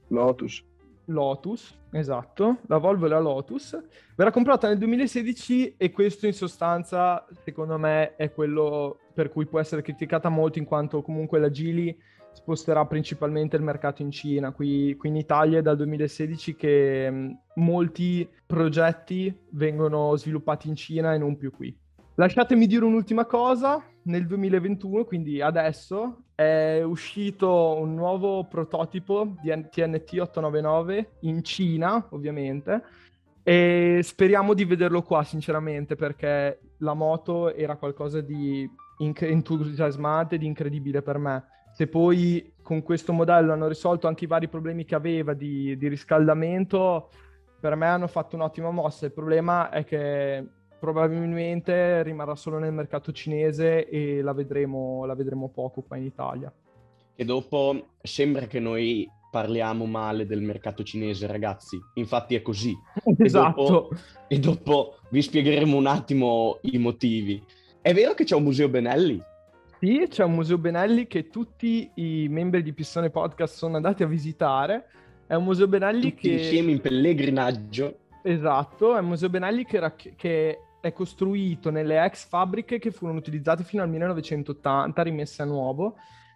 Lotus. 0.10 0.64
Lotus, 1.06 1.76
esatto, 1.92 2.60
la 2.68 2.78
Volvo 2.78 3.06
e 3.06 3.10
la 3.10 3.20
Lotus, 3.20 3.82
verrà 4.16 4.30
comprata 4.30 4.68
nel 4.68 4.78
2016 4.78 5.76
e 5.78 5.90
questo 5.90 6.28
in 6.28 6.34
sostanza 6.34 7.26
secondo 7.44 7.78
me 7.80 8.16
è 8.16 8.32
quello 8.32 9.00
per 9.20 9.32
cui 9.32 9.46
può 9.46 9.60
essere 9.60 9.82
criticata 9.82 10.30
molto 10.30 10.60
in 10.60 10.66
quanto 10.66 11.02
comunque 11.02 11.40
la 11.40 11.50
Geely 11.50 11.94
sposterà 12.32 12.86
principalmente 12.86 13.58
il 13.58 13.64
mercato 13.64 14.02
in 14.02 14.12
Cina. 14.12 14.54
Qui, 14.54 14.96
qui 14.96 15.10
in 15.10 15.18
Italia 15.18 15.60
è 15.60 15.62
dal 15.62 15.76
2016 15.76 16.56
che 16.56 17.12
mh, 17.12 17.40
molti 17.56 18.26
progetti 18.46 19.38
vengono 19.50 20.16
sviluppati 20.16 20.70
in 20.70 20.78
Cina 20.78 21.14
e 21.14 21.18
non 21.18 21.36
più 21.36 21.52
qui. 21.52 21.78
Lasciatemi 22.16 22.66
dire 22.66 22.86
un'ultima 22.86 23.26
cosa, 23.26 23.84
nel 24.04 24.26
2021, 24.26 25.04
quindi 25.04 25.42
adesso, 25.42 26.24
è 26.34 26.82
uscito 26.82 27.76
un 27.78 27.96
nuovo 27.96 28.46
prototipo 28.46 29.36
di 29.42 29.50
TNT 29.50 30.14
899 30.14 31.10
in 31.22 31.44
Cina, 31.44 32.08
ovviamente, 32.12 32.84
e 33.44 34.00
speriamo 34.02 34.54
di 34.54 34.64
vederlo 34.64 35.02
qua, 35.02 35.24
sinceramente, 35.24 35.98
perché 35.98 36.62
la 36.78 36.94
moto 36.94 37.54
era 37.54 37.76
qualcosa 37.76 38.22
di 38.22 38.88
inc- 39.00 39.24
entusiasmante, 39.24 40.38
di 40.38 40.46
incredibile 40.46 41.02
per 41.02 41.18
me. 41.18 41.44
Se 41.74 41.88
poi 41.88 42.54
con 42.62 42.82
questo 42.84 43.14
modello 43.14 43.54
hanno 43.54 43.68
risolto 43.68 44.08
anche 44.08 44.26
i 44.26 44.28
vari 44.28 44.48
problemi 44.48 44.86
che 44.86 44.96
aveva 44.96 45.34
di, 45.34 45.78
di 45.78 45.88
riscaldamento, 45.88 47.10
per 47.60 47.76
me 47.76 47.88
hanno 47.88 48.08
fatto 48.08 48.36
un'ottima 48.36 48.72
mossa. 48.72 49.06
Il 49.06 49.12
problema 49.12 49.70
è 49.70 49.84
che 49.84 50.46
probabilmente 50.80 52.02
rimarrà 52.04 52.36
solo 52.36 52.58
nel 52.58 52.72
mercato 52.72 53.12
cinese 53.12 53.88
e 53.88 54.22
la 54.22 54.34
vedremo, 54.34 55.06
la 55.06 55.16
vedremo 55.16 55.50
poco 55.50 55.82
qua 55.82 55.98
in 55.98 56.06
Italia. 56.06 56.52
E 57.16 57.26
dopo 57.26 57.96
sembra 58.02 58.46
che 58.46 58.60
noi 58.60 59.10
parliamo 59.30 59.86
male 59.86 60.26
del 60.26 60.42
mercato 60.42 60.84
cinese, 60.84 61.28
ragazzi. 61.28 61.78
Infatti 61.96 62.36
è 62.36 62.42
così. 62.42 62.74
Esatto. 63.18 63.58
E 63.62 63.70
dopo, 63.70 63.90
e 64.28 64.40
dopo 64.40 64.96
vi 65.10 65.22
spiegheremo 65.22 65.76
un 65.76 65.88
attimo 65.88 66.60
i 66.62 66.78
motivi. 66.78 67.44
È 67.82 67.94
vero 67.94 68.14
che 68.14 68.26
c'è 68.26 68.36
un 68.36 68.44
museo 68.44 68.68
Benelli? 68.68 69.24
Sì, 69.80 70.06
c'è 70.10 70.26
un 70.26 70.34
museo 70.34 70.58
Benelli 70.58 71.08
che 71.08 71.30
tutti 71.30 71.90
i 71.96 72.28
membri 72.30 72.62
di 72.62 72.74
Pistone 72.74 73.10
Podcast 73.10 73.56
sono 73.56 73.78
andati 73.78 74.04
a 74.04 74.06
visitare. 74.06 74.90
È 75.26 75.34
un 75.36 75.46
museo 75.46 75.66
Benelli 75.66 76.10
Tutti 76.10 76.28
che... 76.28 76.34
insieme 76.34 76.72
in 76.72 76.82
pellegrinaggio. 76.82 78.00
Esatto, 78.22 78.98
è 78.98 79.00
un 79.00 79.06
museo 79.06 79.30
Benelli 79.30 79.64
che, 79.64 79.78
era- 79.78 79.96
che 79.96 80.60
è 80.82 80.92
costruito 80.92 81.70
nelle 81.70 82.04
ex 82.04 82.28
fabbriche 82.28 82.80
che 82.80 82.92
furono 82.92 83.18
utilizzate 83.18 83.64
fino 83.64 83.82
al 83.82 83.90
1980, 83.90 85.02
rimesse 85.02 85.42
a 85.42 85.46
nuovo. 85.46 85.96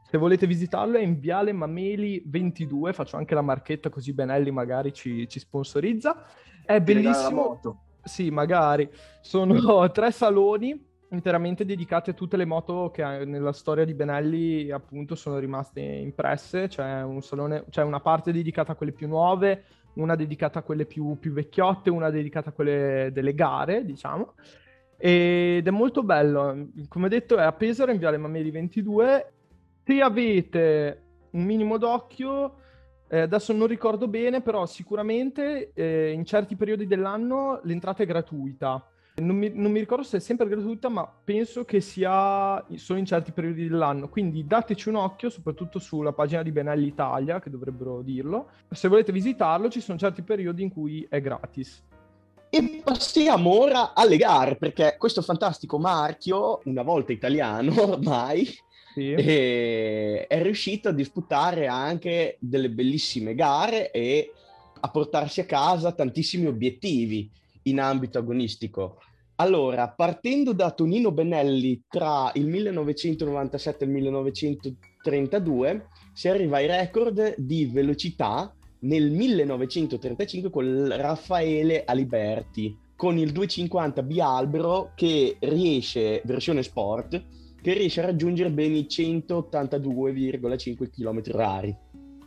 Se 0.09 0.17
volete 0.17 0.47
visitarlo 0.47 0.97
è 0.97 1.01
in 1.01 1.19
Viale 1.19 1.51
Mameli 1.51 2.23
22, 2.25 2.93
faccio 2.93 3.17
anche 3.17 3.35
la 3.35 3.41
marchetta 3.41 3.89
così 3.89 4.13
Benelli 4.13 4.49
magari 4.49 4.93
ci, 4.93 5.27
ci 5.27 5.39
sponsorizza. 5.39 6.25
È 6.65 6.77
Ti 6.77 6.93
bellissimo. 6.93 7.59
Sì, 8.01 8.29
magari. 8.29 8.89
Sono 9.19 9.89
tre 9.91 10.11
saloni 10.11 10.91
interamente 11.13 11.65
dedicati 11.65 12.09
a 12.09 12.13
tutte 12.13 12.37
le 12.37 12.45
moto 12.45 12.91
che 12.91 13.21
eh, 13.21 13.25
nella 13.25 13.53
storia 13.53 13.85
di 13.85 13.93
Benelli 13.93 14.71
appunto 14.71 15.15
sono 15.15 15.37
rimaste 15.37 15.79
impresse. 15.81 16.67
C'è 16.67 17.03
un 17.03 17.21
salone, 17.21 17.65
c'è 17.69 17.83
una 17.83 17.99
parte 17.99 18.31
dedicata 18.31 18.73
a 18.73 18.75
quelle 18.75 18.91
più 18.91 19.07
nuove, 19.07 19.63
una 19.93 20.15
dedicata 20.15 20.59
a 20.59 20.61
quelle 20.63 20.85
più, 20.85 21.17
più 21.19 21.31
vecchiotte, 21.31 21.89
una 21.89 22.09
dedicata 22.09 22.49
a 22.49 22.53
quelle 22.53 23.11
delle 23.13 23.33
gare, 23.33 23.85
diciamo. 23.85 24.33
Ed 24.97 25.67
è 25.67 25.71
molto 25.71 26.03
bello. 26.03 26.69
Come 26.87 27.09
detto, 27.09 27.37
è 27.37 27.43
a 27.43 27.51
Pesaro, 27.51 27.91
in 27.91 27.99
Viale 27.99 28.17
Mameli 28.17 28.51
22. 28.51 29.33
Se 29.83 30.01
avete 30.01 31.03
un 31.31 31.43
minimo 31.43 31.77
d'occhio, 31.77 32.55
eh, 33.07 33.19
adesso 33.19 33.53
non 33.53 33.67
ricordo 33.67 34.07
bene, 34.07 34.41
però 34.41 34.65
sicuramente 34.65 35.71
eh, 35.73 36.11
in 36.11 36.25
certi 36.25 36.55
periodi 36.55 36.87
dell'anno 36.87 37.59
l'entrata 37.63 38.01
è 38.03 38.05
gratuita. 38.05 38.87
Non 39.15 39.35
mi, 39.35 39.51
non 39.53 39.71
mi 39.71 39.79
ricordo 39.79 40.03
se 40.03 40.17
è 40.17 40.19
sempre 40.19 40.47
gratuita, 40.47 40.89
ma 40.89 41.07
penso 41.23 41.65
che 41.65 41.81
sia 41.81 42.65
solo 42.75 42.97
in 42.97 43.05
certi 43.05 43.31
periodi 43.31 43.67
dell'anno. 43.67 44.09
Quindi 44.09 44.47
dateci 44.47 44.89
un 44.89 44.95
occhio, 44.95 45.29
soprattutto 45.29 45.77
sulla 45.77 46.13
pagina 46.13 46.41
di 46.41 46.51
Benelli 46.51 46.87
Italia, 46.87 47.39
che 47.39 47.51
dovrebbero 47.51 48.01
dirlo. 48.01 48.49
Se 48.71 48.87
volete 48.87 49.11
visitarlo, 49.11 49.69
ci 49.69 49.81
sono 49.81 49.99
certi 49.99 50.23
periodi 50.23 50.63
in 50.63 50.71
cui 50.71 51.05
è 51.07 51.21
gratis. 51.21 51.83
E 52.49 52.81
passiamo 52.83 53.51
ora 53.51 53.93
alle 53.93 54.17
gare, 54.17 54.55
perché 54.55 54.95
questo 54.97 55.21
fantastico 55.21 55.77
marchio, 55.77 56.61
una 56.65 56.81
volta 56.81 57.11
italiano 57.11 57.73
ormai, 57.81 58.47
Sì. 58.93 59.11
e 59.11 60.25
è 60.27 60.41
riuscito 60.41 60.89
a 60.89 60.91
disputare 60.91 61.67
anche 61.67 62.37
delle 62.39 62.69
bellissime 62.71 63.35
gare 63.35 63.91
e 63.91 64.31
a 64.79 64.89
portarsi 64.89 65.39
a 65.39 65.45
casa 65.45 65.91
tantissimi 65.91 66.45
obiettivi 66.47 67.29
in 67.63 67.79
ambito 67.79 68.17
agonistico. 68.17 68.99
Allora, 69.35 69.89
partendo 69.89 70.53
da 70.53 70.71
Tonino 70.71 71.11
Benelli 71.11 71.83
tra 71.87 72.31
il 72.35 72.47
1997 72.47 73.83
e 73.83 73.87
il 73.87 73.93
1932, 73.93 75.87
si 76.13 76.27
arriva 76.27 76.57
ai 76.57 76.67
record 76.67 77.35
di 77.37 77.65
velocità 77.65 78.53
nel 78.81 79.11
1935 79.11 80.49
con 80.49 80.87
Raffaele 80.95 81.83
Aliberti, 81.83 82.77
con 82.95 83.17
il 83.17 83.31
250 83.31 84.03
Bialbero 84.03 84.91
che 84.95 85.37
riesce, 85.39 86.21
versione 86.25 86.61
sport, 86.61 87.23
che 87.61 87.73
riesce 87.73 88.01
a 88.01 88.05
raggiungere 88.05 88.51
ben 88.51 88.75
i 88.75 88.85
182,5 88.87 90.89
km 90.89 91.21
h 91.21 91.75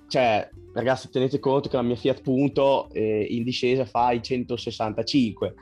Cioè, 0.08 0.48
ragazzi, 0.72 1.10
tenete 1.10 1.38
conto 1.38 1.68
che 1.68 1.76
la 1.76 1.82
mia 1.82 1.96
Fiat 1.96 2.22
Punto 2.22 2.88
eh, 2.92 3.26
in 3.30 3.42
discesa 3.42 3.84
fa 3.84 4.12
i 4.12 4.22
165. 4.22 5.54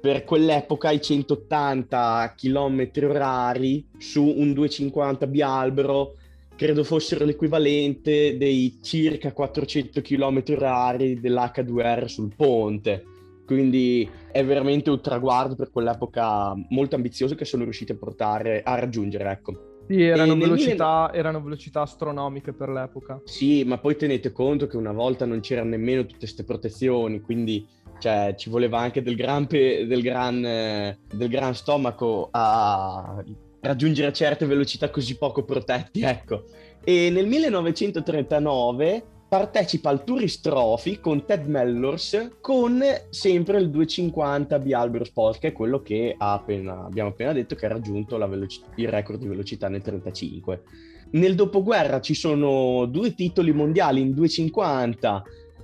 Per 0.00 0.24
quell'epoca 0.24 0.90
i 0.90 1.00
180 1.00 2.34
km 2.36 2.90
h 2.92 3.84
su 3.98 4.22
un 4.22 4.52
250 4.52 5.26
bialbero 5.26 6.14
credo 6.54 6.84
fossero 6.84 7.24
l'equivalente 7.24 8.36
dei 8.36 8.78
circa 8.82 9.32
400 9.32 10.00
km 10.00 10.38
h 10.38 11.20
dell'H2R 11.20 12.04
sul 12.06 12.32
ponte. 12.34 13.04
Quindi 13.44 14.08
è 14.32 14.44
veramente 14.44 14.90
un 14.90 15.00
traguardo 15.00 15.54
per 15.54 15.70
quell'epoca 15.70 16.52
molto 16.70 16.96
ambizioso 16.96 17.34
che 17.34 17.44
sono 17.44 17.62
riusciti 17.62 17.92
a 17.92 17.96
portare 17.96 18.62
a 18.62 18.78
raggiungere, 18.78 19.30
ecco. 19.30 19.75
Sì, 19.86 20.02
erano 20.02 20.36
velocità, 20.36 21.06
mille... 21.06 21.18
erano 21.18 21.42
velocità, 21.42 21.82
astronomiche 21.82 22.52
per 22.52 22.68
l'epoca. 22.68 23.20
Sì, 23.24 23.64
ma 23.64 23.78
poi 23.78 23.96
tenete 23.96 24.32
conto 24.32 24.66
che 24.66 24.76
una 24.76 24.92
volta 24.92 25.24
non 25.24 25.40
c'erano 25.40 25.70
nemmeno 25.70 26.02
tutte 26.02 26.18
queste 26.18 26.44
protezioni, 26.44 27.20
quindi 27.20 27.66
cioè, 27.98 28.34
ci 28.36 28.50
voleva 28.50 28.78
anche 28.78 29.02
del 29.02 29.16
gran, 29.16 29.46
pe... 29.46 29.86
del, 29.86 30.02
gran, 30.02 30.44
eh, 30.44 30.98
del 31.14 31.28
gran 31.28 31.54
stomaco 31.54 32.28
a 32.30 33.22
raggiungere 33.60 34.12
certe 34.12 34.46
velocità 34.46 34.90
così 34.90 35.16
poco 35.16 35.44
protetti, 35.44 36.02
ecco. 36.02 36.44
E 36.84 37.10
nel 37.10 37.26
1939 37.26 39.04
partecipa 39.28 39.90
al 39.90 40.04
Tourist 40.04 40.42
Trophy 40.42 41.00
con 41.00 41.24
Ted 41.24 41.46
Mellors 41.46 42.36
con 42.40 42.80
sempre 43.10 43.58
il 43.58 43.70
250 43.70 44.58
Bialbero 44.58 45.04
Sport, 45.04 45.38
che 45.40 45.48
è 45.48 45.52
quello 45.52 45.82
che 45.82 46.14
appena, 46.16 46.84
abbiamo 46.84 47.10
appena 47.10 47.32
detto 47.32 47.56
che 47.56 47.66
ha 47.66 47.70
raggiunto 47.70 48.16
veloci- 48.18 48.62
il 48.76 48.88
record 48.88 49.18
di 49.18 49.26
velocità 49.26 49.68
nel 49.68 49.82
35. 49.82 50.62
Nel 51.10 51.34
dopoguerra 51.34 52.00
ci 52.00 52.14
sono 52.14 52.86
due 52.86 53.14
titoli 53.14 53.52
mondiali 53.52 54.00
in 54.00 54.12
250 54.12 55.22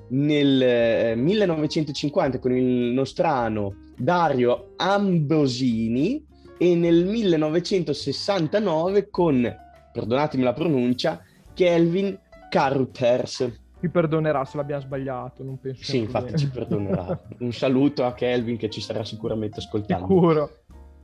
nel 0.09 1.17
1950 1.17 2.37
eh, 2.37 2.41
con 2.41 2.53
il 2.53 2.93
nostrano 2.93 3.77
Dario 3.97 4.73
Ambrosini 4.77 6.23
e 6.59 6.75
nel 6.75 7.07
1969 7.07 9.09
con, 9.11 9.57
perdonatemi 9.93 10.43
la 10.43 10.53
pronuncia, 10.53 11.23
Kelvin 11.55 12.19
Carruthers. 12.53 13.51
Ci 13.81 13.89
perdonerà 13.89 14.45
se 14.45 14.59
l'abbiamo 14.59 14.83
sbagliato, 14.83 15.43
non 15.43 15.59
penso. 15.59 15.83
Sì, 15.83 15.97
infatti 15.97 16.37
ci 16.37 16.51
perdonerà. 16.51 17.19
Un 17.41 17.53
saluto 17.53 18.05
a 18.05 18.13
Kelvin 18.13 18.59
che 18.59 18.69
ci 18.69 18.83
starà 18.83 19.05
sicuramente 19.05 19.61
ascoltando. 19.61 20.07
Sicuro. 20.07 20.51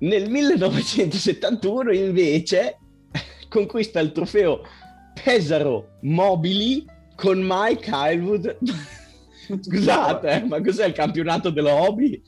Nel 0.00 0.28
1971 0.28 1.92
invece 1.92 2.78
conquista 3.48 3.98
il 3.98 4.12
trofeo 4.12 4.60
Pesaro 5.24 5.96
Mobili 6.02 6.84
con 7.16 7.40
Mike 7.42 7.90
Highwood. 7.90 8.58
Scusate, 9.58 10.30
eh, 10.30 10.44
ma 10.44 10.60
cos'è 10.60 10.84
il 10.84 10.92
campionato 10.92 11.48
dello 11.48 11.72
hobby? 11.72 12.22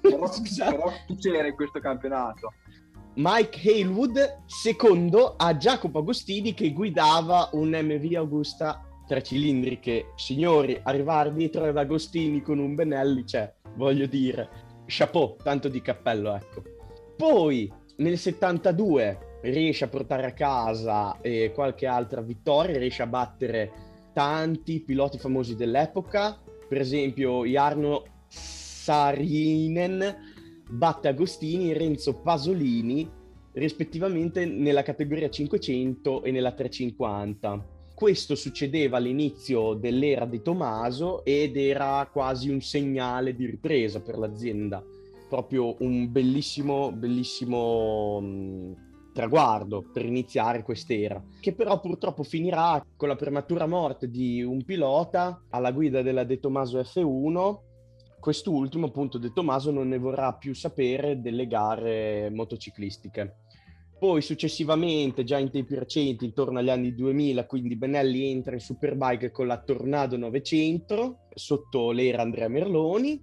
Però, 0.00 0.26
però 0.56 0.92
tu 1.06 1.16
c'era 1.16 1.46
in 1.46 1.54
questo 1.54 1.80
campionato. 1.80 2.54
Mike 3.16 3.60
Halewood, 3.62 4.42
secondo 4.46 5.34
a 5.36 5.54
Jacopo 5.54 6.00
Agostini 6.00 6.52
che 6.52 6.72
guidava 6.72 7.48
un 7.52 7.68
MV 7.68 8.16
Augusta 8.16 8.84
tre 9.06 9.22
cilindri 9.22 9.78
che, 9.78 10.06
signori, 10.16 10.78
arrivare 10.82 11.32
dietro 11.32 11.64
ad 11.64 11.76
Agostini 11.76 12.42
con 12.42 12.58
un 12.58 12.74
Benelli, 12.74 13.24
cioè, 13.24 13.52
voglio 13.76 14.06
dire, 14.06 14.48
chapeau, 14.86 15.36
tanto 15.42 15.68
di 15.68 15.80
cappello, 15.80 16.34
ecco. 16.34 16.62
Poi, 17.16 17.72
nel 17.98 18.18
72, 18.18 19.38
riesce 19.42 19.84
a 19.84 19.88
portare 19.88 20.26
a 20.26 20.32
casa 20.32 21.20
eh, 21.20 21.52
qualche 21.54 21.86
altra 21.86 22.20
vittoria, 22.20 22.78
riesce 22.78 23.02
a 23.02 23.06
battere 23.06 23.70
tanti 24.12 24.80
piloti 24.80 25.18
famosi 25.18 25.54
dell'epoca, 25.54 26.36
per 26.68 26.80
esempio 26.80 27.44
Jarno 27.44 28.02
Sarinen, 28.26 30.32
batte 30.68 31.08
Agostini 31.08 31.70
e 31.70 31.78
Renzo 31.78 32.14
Pasolini 32.20 33.22
rispettivamente 33.52 34.44
nella 34.46 34.82
categoria 34.82 35.30
500 35.30 36.22
e 36.22 36.30
nella 36.30 36.52
350. 36.52 37.72
Questo 37.94 38.34
succedeva 38.34 38.96
all'inizio 38.96 39.74
dell'era 39.74 40.24
di 40.24 40.42
Tommaso 40.42 41.24
ed 41.24 41.56
era 41.56 42.08
quasi 42.12 42.50
un 42.50 42.60
segnale 42.60 43.36
di 43.36 43.46
ripresa 43.46 44.00
per 44.00 44.18
l'azienda, 44.18 44.82
proprio 45.28 45.76
un 45.78 46.10
bellissimo, 46.10 46.90
bellissimo 46.90 48.20
mh, 48.20 49.12
traguardo 49.12 49.84
per 49.92 50.04
iniziare 50.04 50.64
quest'era, 50.64 51.22
che 51.40 51.54
però 51.54 51.78
purtroppo 51.78 52.24
finirà 52.24 52.84
con 52.96 53.06
la 53.06 53.14
prematura 53.14 53.66
morte 53.66 54.10
di 54.10 54.42
un 54.42 54.64
pilota 54.64 55.44
alla 55.50 55.70
guida 55.70 56.02
della 56.02 56.24
De 56.24 56.40
Tommaso 56.40 56.80
F1 56.80 57.58
quest'ultimo, 58.24 58.86
appunto, 58.86 59.18
De 59.18 59.34
Tommaso 59.34 59.70
non 59.70 59.86
ne 59.86 59.98
vorrà 59.98 60.32
più 60.32 60.54
sapere 60.54 61.20
delle 61.20 61.46
gare 61.46 62.30
motociclistiche. 62.30 63.40
Poi 63.98 64.22
successivamente, 64.22 65.24
già 65.24 65.36
in 65.36 65.50
tempi 65.50 65.74
recenti, 65.74 66.24
intorno 66.24 66.58
agli 66.58 66.70
anni 66.70 66.94
2000, 66.94 67.44
quindi 67.44 67.76
Benelli 67.76 68.30
entra 68.30 68.54
in 68.54 68.60
Superbike 68.60 69.30
con 69.30 69.46
la 69.46 69.60
Tornado 69.62 70.16
900 70.16 71.26
sotto 71.34 71.90
l'era 71.90 72.22
Andrea 72.22 72.48
Merloni 72.48 73.22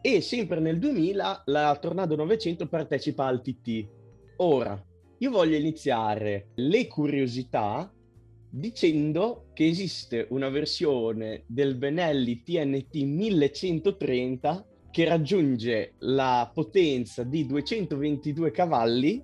e 0.00 0.20
sempre 0.20 0.60
nel 0.60 0.78
2000 0.78 1.42
la 1.46 1.76
Tornado 1.80 2.14
900 2.14 2.68
partecipa 2.68 3.26
al 3.26 3.42
TT. 3.42 3.88
Ora, 4.36 4.80
io 5.18 5.30
voglio 5.32 5.56
iniziare 5.56 6.50
le 6.54 6.86
curiosità 6.86 7.92
dicendo 8.50 9.50
che 9.54 9.66
esiste 9.66 10.26
una 10.30 10.48
versione 10.48 11.44
del 11.46 11.76
Benelli 11.76 12.42
TNT 12.42 12.94
1130 12.96 14.66
che 14.90 15.04
raggiunge 15.04 15.94
la 15.98 16.50
potenza 16.52 17.22
di 17.22 17.46
222 17.46 18.50
cavalli 18.50 19.22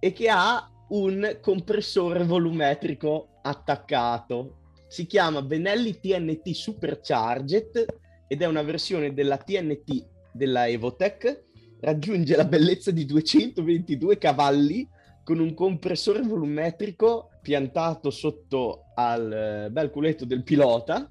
e 0.00 0.12
che 0.12 0.28
ha 0.28 0.68
un 0.88 1.38
compressore 1.40 2.24
volumetrico 2.24 3.38
attaccato. 3.42 4.58
Si 4.88 5.06
chiama 5.06 5.40
Benelli 5.40 5.98
TNT 6.00 6.50
Supercharged 6.50 7.86
ed 8.26 8.42
è 8.42 8.46
una 8.46 8.62
versione 8.62 9.14
della 9.14 9.36
TNT 9.36 10.04
della 10.32 10.66
Evotech. 10.66 11.44
Raggiunge 11.80 12.36
la 12.36 12.44
bellezza 12.44 12.90
di 12.90 13.04
222 13.04 14.18
cavalli 14.18 14.88
con 15.22 15.38
un 15.38 15.54
compressore 15.54 16.22
volumetrico 16.22 17.30
piantato 17.44 18.08
sotto 18.08 18.86
al 18.94 19.30
eh, 19.66 19.70
bel 19.70 19.90
culetto 19.90 20.24
del 20.24 20.42
pilota 20.42 21.06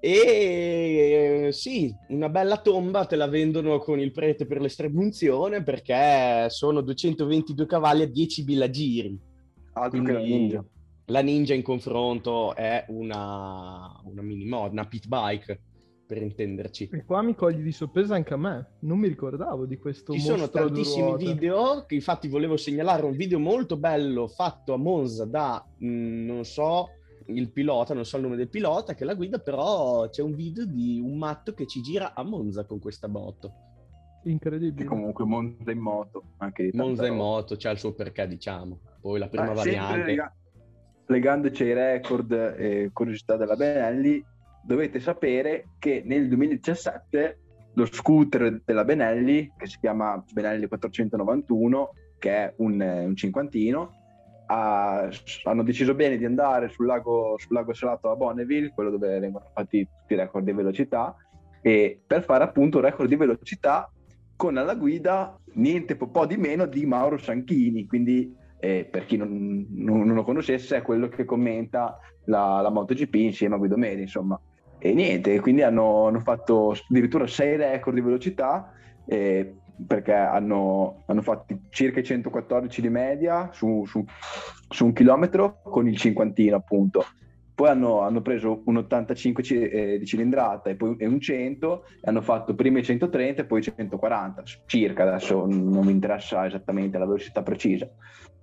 e 0.00 1.50
sì, 1.52 1.94
una 2.08 2.28
bella 2.28 2.58
tomba 2.58 3.06
te 3.06 3.14
la 3.14 3.28
vendono 3.28 3.78
con 3.78 4.00
il 4.00 4.10
prete 4.10 4.44
per 4.44 4.60
l'estremunzione 4.60 5.62
perché 5.62 6.48
sono 6.50 6.80
222 6.80 7.66
cavalli 7.66 8.02
a 8.02 8.06
10.000 8.06 8.70
giri. 8.70 9.18
Altro 9.74 10.02
Quindi, 10.02 10.12
la 10.12 10.18
ninja. 10.18 10.64
La 11.06 11.20
ninja 11.20 11.54
in 11.54 11.62
confronto 11.62 12.54
è 12.56 12.84
una, 12.88 14.00
una 14.04 14.22
mini 14.22 14.44
mod, 14.44 14.72
una 14.72 14.86
pit 14.86 15.06
bike 15.06 15.60
per 16.06 16.22
intenderci. 16.22 16.90
E 16.92 17.04
qua 17.04 17.20
mi 17.22 17.34
cogli 17.34 17.62
di 17.62 17.72
sorpresa 17.72 18.14
anche 18.14 18.32
a 18.32 18.36
me, 18.36 18.66
non 18.80 18.98
mi 18.98 19.08
ricordavo 19.08 19.66
di 19.66 19.76
questo 19.76 20.12
Ci 20.12 20.20
sono 20.20 20.48
tantissimi 20.48 21.16
video, 21.16 21.84
che 21.86 21.94
infatti 21.96 22.28
volevo 22.28 22.56
segnalare 22.56 23.04
un 23.04 23.16
video 23.16 23.38
molto 23.38 23.76
bello 23.76 24.28
fatto 24.28 24.72
a 24.72 24.76
Monza 24.76 25.24
da, 25.24 25.64
mh, 25.78 25.86
mm, 25.86 26.26
non 26.26 26.44
so, 26.44 26.90
il 27.26 27.50
pilota, 27.50 27.92
non 27.92 28.04
so 28.04 28.16
il 28.16 28.22
nome 28.22 28.36
del 28.36 28.48
pilota 28.48 28.94
che 28.94 29.04
la 29.04 29.14
guida, 29.14 29.38
però 29.38 30.08
c'è 30.08 30.22
un 30.22 30.34
video 30.34 30.64
di 30.64 31.00
un 31.00 31.18
matto 31.18 31.54
che 31.54 31.66
ci 31.66 31.80
gira 31.80 32.14
a 32.14 32.22
Monza 32.22 32.64
con 32.64 32.78
questa 32.78 33.08
moto. 33.08 33.52
Incredibile. 34.24 34.82
Che 34.82 34.88
comunque 34.88 35.24
Monza 35.24 35.70
in 35.70 35.78
moto. 35.78 36.22
Anche 36.38 36.70
Monza 36.72 37.06
in 37.06 37.16
moto, 37.16 37.56
c'ha 37.58 37.70
il 37.70 37.78
suo 37.78 37.92
perché, 37.94 38.26
diciamo. 38.26 38.78
Poi 39.00 39.18
la 39.18 39.28
prima 39.28 39.50
ah, 39.50 39.54
variante... 39.54 40.04
Lega- 40.04 40.34
legandoci 41.08 41.62
ai 41.62 41.74
record 41.74 42.32
e 42.32 42.90
curiosità 42.92 43.36
della 43.36 43.54
Benelli, 43.54 44.24
dovete 44.66 44.98
sapere 45.00 45.68
che 45.78 46.02
nel 46.04 46.28
2017 46.28 47.38
lo 47.74 47.84
scooter 47.86 48.62
della 48.64 48.84
Benelli, 48.84 49.52
che 49.56 49.66
si 49.66 49.78
chiama 49.78 50.22
Benelli 50.32 50.66
491, 50.66 51.92
che 52.18 52.30
è 52.30 52.54
un, 52.56 52.80
un 52.80 53.14
cinquantino, 53.14 53.92
ha, 54.46 55.08
hanno 55.44 55.62
deciso 55.62 55.94
bene 55.94 56.16
di 56.16 56.24
andare 56.24 56.68
sul 56.68 56.86
lago, 56.86 57.36
sul 57.38 57.54
lago 57.54 57.74
Salato 57.74 58.10
a 58.10 58.16
Bonneville, 58.16 58.72
quello 58.74 58.90
dove 58.90 59.18
vengono 59.18 59.50
fatti 59.54 59.86
tutti 59.86 60.14
i 60.14 60.16
record 60.16 60.44
di 60.44 60.52
velocità, 60.52 61.14
e 61.60 62.00
per 62.04 62.24
fare 62.24 62.44
appunto 62.44 62.78
un 62.78 62.84
record 62.84 63.08
di 63.08 63.16
velocità 63.16 63.90
con 64.36 64.56
alla 64.56 64.74
guida 64.74 65.38
niente 65.54 65.96
po' 65.96 66.26
di 66.26 66.36
meno 66.36 66.66
di 66.66 66.86
Mauro 66.86 67.18
Sanchini, 67.18 67.86
quindi 67.86 68.34
eh, 68.58 68.88
per 68.90 69.04
chi 69.04 69.16
non, 69.16 69.66
non, 69.70 70.06
non, 70.06 70.14
lo 70.14 70.24
conoscesse 70.24 70.76
è 70.76 70.82
quello 70.82 71.08
che 71.08 71.24
commenta 71.24 71.98
la, 72.24 72.60
la 72.60 72.70
MotoGP 72.70 73.14
insieme 73.16 73.54
a 73.54 73.58
Guido 73.58 73.76
Meri, 73.76 74.02
insomma. 74.02 74.40
E 74.78 74.92
niente, 74.92 75.40
quindi 75.40 75.62
hanno, 75.62 76.06
hanno 76.06 76.20
fatto 76.20 76.74
addirittura 76.88 77.26
sei 77.26 77.56
record 77.56 77.96
di 77.96 78.02
velocità, 78.02 78.72
eh, 79.06 79.56
perché 79.86 80.12
hanno, 80.12 81.02
hanno 81.06 81.22
fatto 81.22 81.58
circa 81.70 82.00
i 82.00 82.04
114 82.04 82.80
di 82.80 82.88
media 82.88 83.50
su, 83.52 83.84
su, 83.86 84.04
su, 84.68 84.84
un 84.84 84.92
chilometro 84.92 85.60
con 85.62 85.88
il 85.88 85.96
cinquantino 85.96 86.56
appunto. 86.56 87.04
Poi 87.54 87.68
hanno, 87.68 88.00
hanno 88.00 88.20
preso 88.20 88.62
un 88.66 88.76
85 88.76 89.42
c- 89.42 89.52
eh, 89.52 89.98
di 89.98 90.04
cilindrata 90.04 90.68
e 90.68 90.76
poi 90.76 90.94
un 91.00 91.20
100 91.20 91.84
e 92.02 92.08
hanno 92.08 92.20
fatto 92.20 92.54
prima 92.54 92.78
i 92.78 92.84
130 92.84 93.42
e 93.42 93.44
poi 93.46 93.60
i 93.60 93.62
140 93.62 94.42
circa, 94.66 95.04
adesso 95.04 95.46
non 95.46 95.84
mi 95.84 95.92
interessa 95.92 96.46
esattamente 96.46 96.98
la 96.98 97.06
velocità 97.06 97.42
precisa. 97.42 97.88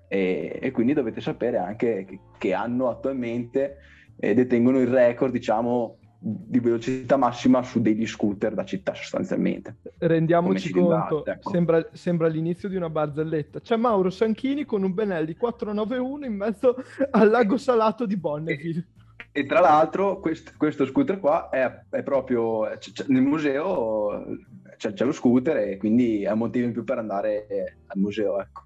E, 0.07 0.59
e 0.61 0.71
quindi 0.71 0.93
dovete 0.93 1.21
sapere 1.21 1.57
anche 1.57 2.05
che, 2.05 2.19
che 2.39 2.53
hanno 2.53 2.89
attualmente, 2.89 3.77
eh, 4.17 4.33
detengono 4.33 4.79
il 4.79 4.87
record 4.87 5.31
diciamo 5.31 5.99
di 6.25 6.59
velocità 6.61 7.17
massima 7.17 7.61
su 7.63 7.81
degli 7.81 8.07
scooter 8.07 8.53
da 8.53 8.63
città 8.63 8.93
sostanzialmente. 8.93 9.75
Rendiamoci 9.97 10.71
conto, 10.71 11.25
ecco. 11.25 11.49
sembra, 11.49 11.85
sembra, 11.91 12.27
l'inizio 12.27 12.69
di 12.69 12.77
una 12.77 12.89
barzelletta. 12.89 13.59
C'è 13.59 13.75
Mauro 13.75 14.09
Sanchini 14.09 14.63
con 14.63 14.83
un 14.83 14.93
Benelli 14.93 15.35
491 15.35 16.25
in 16.25 16.33
mezzo 16.33 16.75
al 17.11 17.29
lago 17.29 17.57
salato 17.57 18.05
di 18.05 18.15
Bonneville. 18.15 18.87
E, 19.33 19.41
e 19.41 19.45
tra 19.45 19.59
l'altro 19.59 20.21
questo, 20.21 20.51
questo, 20.55 20.85
scooter 20.85 21.19
qua 21.19 21.49
è, 21.49 21.83
è 21.89 22.03
proprio 22.03 22.69
nel 23.07 23.21
museo 23.21 24.37
c'è, 24.77 24.93
c'è, 24.93 25.03
lo 25.03 25.11
scooter 25.11 25.57
e 25.57 25.77
quindi 25.77 26.23
è 26.23 26.31
un 26.31 26.37
motivo 26.37 26.67
in 26.67 26.71
più 26.71 26.85
per 26.85 26.99
andare 26.99 27.47
al 27.85 27.99
museo. 27.99 28.39
Ecco. 28.39 28.61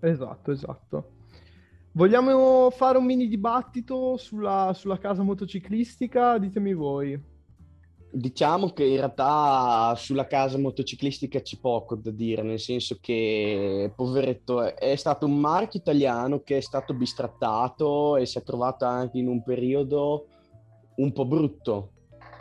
Esatto, 0.00 0.50
esatto. 0.50 1.10
Vogliamo 1.92 2.70
fare 2.70 2.98
un 2.98 3.04
mini 3.04 3.26
dibattito 3.26 4.16
sulla, 4.16 4.72
sulla 4.74 4.98
casa 4.98 5.24
motociclistica? 5.24 6.38
Ditemi 6.38 6.72
voi. 6.72 7.20
Diciamo 8.12 8.70
che 8.70 8.84
in 8.84 8.96
realtà 8.96 9.94
sulla 9.96 10.28
casa 10.28 10.56
motociclistica 10.56 11.40
c'è 11.40 11.58
poco 11.60 11.96
da 11.96 12.12
dire, 12.12 12.42
nel 12.42 12.60
senso 12.60 12.98
che, 13.00 13.92
poveretto, 13.94 14.76
è 14.76 14.94
stato 14.94 15.26
un 15.26 15.38
marchio 15.38 15.80
italiano 15.80 16.42
che 16.42 16.58
è 16.58 16.60
stato 16.60 16.94
bistrattato 16.94 18.16
e 18.16 18.24
si 18.24 18.38
è 18.38 18.42
trovato 18.44 18.84
anche 18.84 19.18
in 19.18 19.26
un 19.26 19.42
periodo 19.42 20.26
un 20.96 21.12
po' 21.12 21.24
brutto 21.24 21.92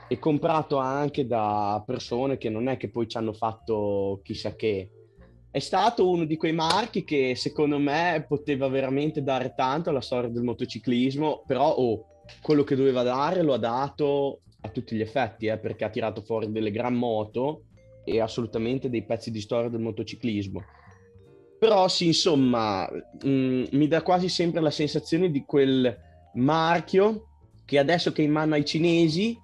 e 0.08 0.20
comprato 0.20 0.78
anche 0.78 1.26
da 1.26 1.82
persone 1.86 2.38
che 2.38 2.50
non 2.50 2.68
è 2.68 2.78
che 2.78 2.90
poi 2.90 3.08
ci 3.08 3.18
hanno 3.18 3.34
fatto 3.34 4.20
chissà 4.24 4.56
che 4.56 4.92
è 5.52 5.60
stato 5.60 6.08
uno 6.08 6.26
di 6.26 6.38
quei 6.38 6.54
marchi 6.54 7.04
che 7.04 7.34
secondo 7.36 7.80
me 7.80 8.24
poteva 8.28 8.68
veramente 8.68 9.24
dare 9.24 9.54
tanto 9.56 9.90
alla 9.90 10.02
storia 10.02 10.30
del 10.30 10.44
motociclismo, 10.44 11.44
però 11.48 11.74
oh, 11.74 12.06
quello 12.42 12.64
che 12.64 12.76
doveva 12.76 13.02
dare 13.02 13.42
lo 13.42 13.54
ha 13.54 13.58
dato 13.58 14.42
a 14.62 14.70
tutti 14.70 14.96
gli 14.96 15.02
effetti, 15.02 15.48
eh, 15.48 15.58
perché 15.58 15.86
ha 15.86 15.90
tirato 15.90 16.22
fuori 16.22 16.52
delle 16.52 16.70
gran 16.70 16.94
moto 16.94 17.64
e 18.04 18.20
assolutamente 18.20 18.90
dei 18.90 19.06
pezzi 19.06 19.32
di 19.32 19.42
storia 19.42 19.70
del 19.70 19.82
motociclismo. 19.82 20.64
Però 21.58 21.88
sì, 21.88 22.08
insomma, 22.08 22.88
mh, 22.90 23.30
mm, 23.30 23.64
mi 23.72 23.88
dà 23.88 24.02
quasi 24.02 24.30
sempre 24.30 24.62
la 24.62 24.72
sensazione 24.72 25.32
di 25.32 25.44
quel 25.46 25.98
marchio 26.36 27.26
che 27.66 27.78
adesso 27.80 28.12
che 28.12 28.22
è 28.22 28.26
in 28.26 28.32
mano 28.32 28.54
ai 28.54 28.66
cinesi 28.66 29.38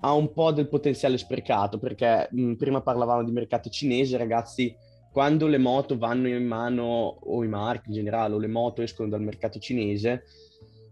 ha 0.00 0.12
un 0.12 0.32
po' 0.32 0.50
del 0.50 0.68
potenziale 0.68 1.18
sprecato, 1.18 1.78
perché 1.78 2.28
mh, 2.30 2.42
mm, 2.42 2.54
prima 2.54 2.80
parlavamo 2.80 3.24
di 3.24 3.30
mercato 3.30 3.70
cinese, 3.70 4.16
ragazzi, 4.16 4.74
quando 5.12 5.46
le 5.46 5.58
moto 5.58 5.98
vanno 5.98 6.26
in 6.26 6.46
mano, 6.46 6.84
o 6.84 7.44
i 7.44 7.48
marchi 7.48 7.88
in 7.88 7.94
generale, 7.94 8.34
o 8.34 8.38
le 8.38 8.46
moto 8.48 8.80
escono 8.80 9.10
dal 9.10 9.20
mercato 9.20 9.58
cinese, 9.58 10.24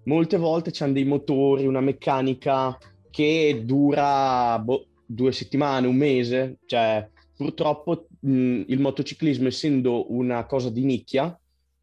molte 0.04 0.36
volte 0.36 0.70
c'hanno 0.72 0.92
dei 0.92 1.04
motori, 1.04 1.66
una 1.66 1.80
meccanica 1.80 2.76
che 3.10 3.62
dura 3.64 4.58
boh, 4.58 4.86
due 5.06 5.32
settimane, 5.32 5.86
un 5.86 5.96
mese. 5.96 6.58
Cioè, 6.66 7.08
purtroppo 7.34 8.08
mh, 8.20 8.64
il 8.66 8.78
motociclismo, 8.78 9.48
essendo 9.48 10.12
una 10.12 10.44
cosa 10.44 10.68
di 10.68 10.84
nicchia, 10.84 11.34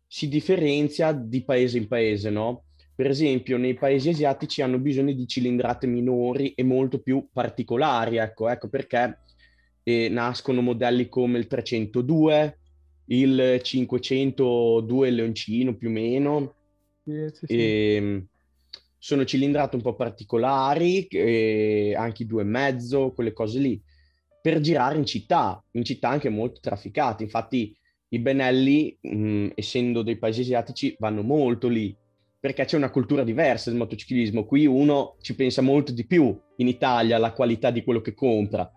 si 0.06 0.30
differenzia 0.30 1.12
di 1.12 1.44
paese 1.44 1.80
in 1.80 1.88
paese, 1.88 2.30
no? 2.30 2.66
Per 2.96 3.08
esempio, 3.08 3.58
nei 3.58 3.74
paesi 3.74 4.10
asiatici 4.10 4.62
hanno 4.62 4.78
bisogno 4.78 5.12
di 5.12 5.28
cilindrate 5.28 5.88
minori 5.88 6.54
e 6.54 6.64
molto 6.64 7.00
più 7.00 7.28
particolari, 7.32 8.18
ecco, 8.18 8.48
ecco 8.48 8.70
perché 8.70 9.20
e 9.88 10.10
nascono 10.10 10.60
modelli 10.60 11.08
come 11.08 11.38
il 11.38 11.48
302, 11.48 12.58
il 13.06 13.62
502 13.64 15.10
Leoncino 15.12 15.78
più 15.78 15.88
o 15.88 15.92
meno. 15.92 16.56
Sì, 17.06 17.30
sì, 17.32 17.46
sì. 17.46 17.56
Ehm, 17.56 18.28
sono 18.98 19.24
cilindrate 19.24 19.78
un 19.78 19.82
po' 19.82 19.96
particolari, 19.96 21.08
anche 21.96 22.24
i 22.24 22.26
due 22.26 22.42
e 22.42 22.46
mezzo, 22.46 23.14
quelle 23.14 23.32
cose 23.32 23.60
lì, 23.60 23.82
per 24.42 24.60
girare 24.60 24.98
in 24.98 25.06
città, 25.06 25.64
in 25.72 25.86
città 25.86 26.10
anche 26.10 26.28
molto 26.28 26.60
trafficate. 26.60 27.24
Infatti 27.24 27.74
i 28.10 28.20
Benelli, 28.20 28.98
mh, 29.00 29.52
essendo 29.56 30.02
dei 30.02 30.18
paesi 30.18 30.42
asiatici, 30.42 30.98
vanno 31.00 31.22
molto 31.22 31.70
lì, 31.70 31.96
perché 32.38 32.66
c'è 32.66 32.76
una 32.76 32.92
cultura 32.92 33.24
diversa 33.24 33.70
del 33.70 33.80
motociclismo. 33.80 34.46
Qui 34.46 34.66
uno 34.66 35.16
ci 35.22 35.34
pensa 35.34 35.62
molto 35.62 35.94
di 35.94 36.06
più 36.06 36.38
in 36.58 36.68
Italia 36.68 37.16
alla 37.16 37.32
qualità 37.32 37.72
di 37.72 37.86
quello 37.86 38.02
che 38.02 38.14
compra 38.14 38.70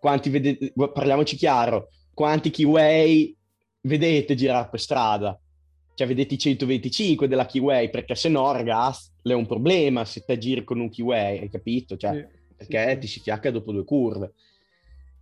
quanti 0.00 0.30
vedete, 0.30 0.72
parliamoci 0.92 1.36
chiaro, 1.36 1.90
quanti 2.14 2.50
Kiway 2.50 3.36
vedete 3.82 4.34
girare 4.34 4.68
per 4.70 4.80
strada? 4.80 5.38
Cioè 5.94 6.06
vedete 6.06 6.34
i 6.34 6.38
125 6.38 7.28
della 7.28 7.46
Kiway, 7.46 7.90
perché 7.90 8.14
se 8.14 8.30
no, 8.30 8.50
ragazzi, 8.50 9.10
è 9.22 9.32
un 9.32 9.46
problema 9.46 10.04
se 10.06 10.24
te 10.24 10.38
giri 10.38 10.64
con 10.64 10.80
un 10.80 10.88
Kiway, 10.88 11.40
hai 11.40 11.50
capito? 11.50 11.96
Cioè, 11.96 12.14
sì, 12.14 12.38
perché 12.56 12.92
sì. 12.94 12.98
ti 12.98 13.06
si 13.06 13.20
fiacca 13.20 13.50
dopo 13.50 13.70
due 13.70 13.84
curve. 13.84 14.32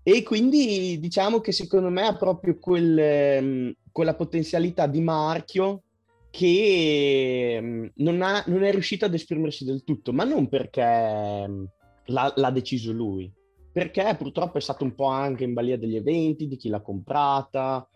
E 0.05 0.23
quindi 0.23 0.99
diciamo 1.01 1.41
che 1.41 1.53
secondo 1.53 1.91
me 1.91 2.07
ha 2.07 2.17
proprio 2.17 2.59
quel, 2.59 2.99
ehm, 2.99 3.75
quella 3.93 4.15
potenzialità 4.15 4.87
di 4.87 5.01
marchio 5.01 5.83
che 6.31 7.57
ehm, 7.57 7.91
non, 7.97 8.23
ha, 8.23 8.45
non, 8.47 8.63
è 8.63 8.71
riuscito 8.71 9.05
ad 9.05 9.15
esprimersi 9.15 9.65
del 9.65 9.83
tutto, 9.83 10.13
ma 10.13 10.25
non 10.25 10.49
perché 10.49 10.81
ehm, 10.81 11.69
l'ha, 12.07 12.33
l'ha 12.37 12.51
deciso 12.51 12.93
lui, 12.93 13.31
perché 13.79 14.13
purtroppo 14.19 14.59
è 14.59 14.61
stato 14.61 14.83
un 14.83 14.93
po' 14.97 15.07
anche 15.07 15.45
in 15.45 15.55
balia 15.55 15.79
degli 15.79 15.95
eventi, 15.95 16.49
di 16.49 16.57
chi 16.57 16.69
l'ha 16.69 16.81
comprata. 16.81 17.89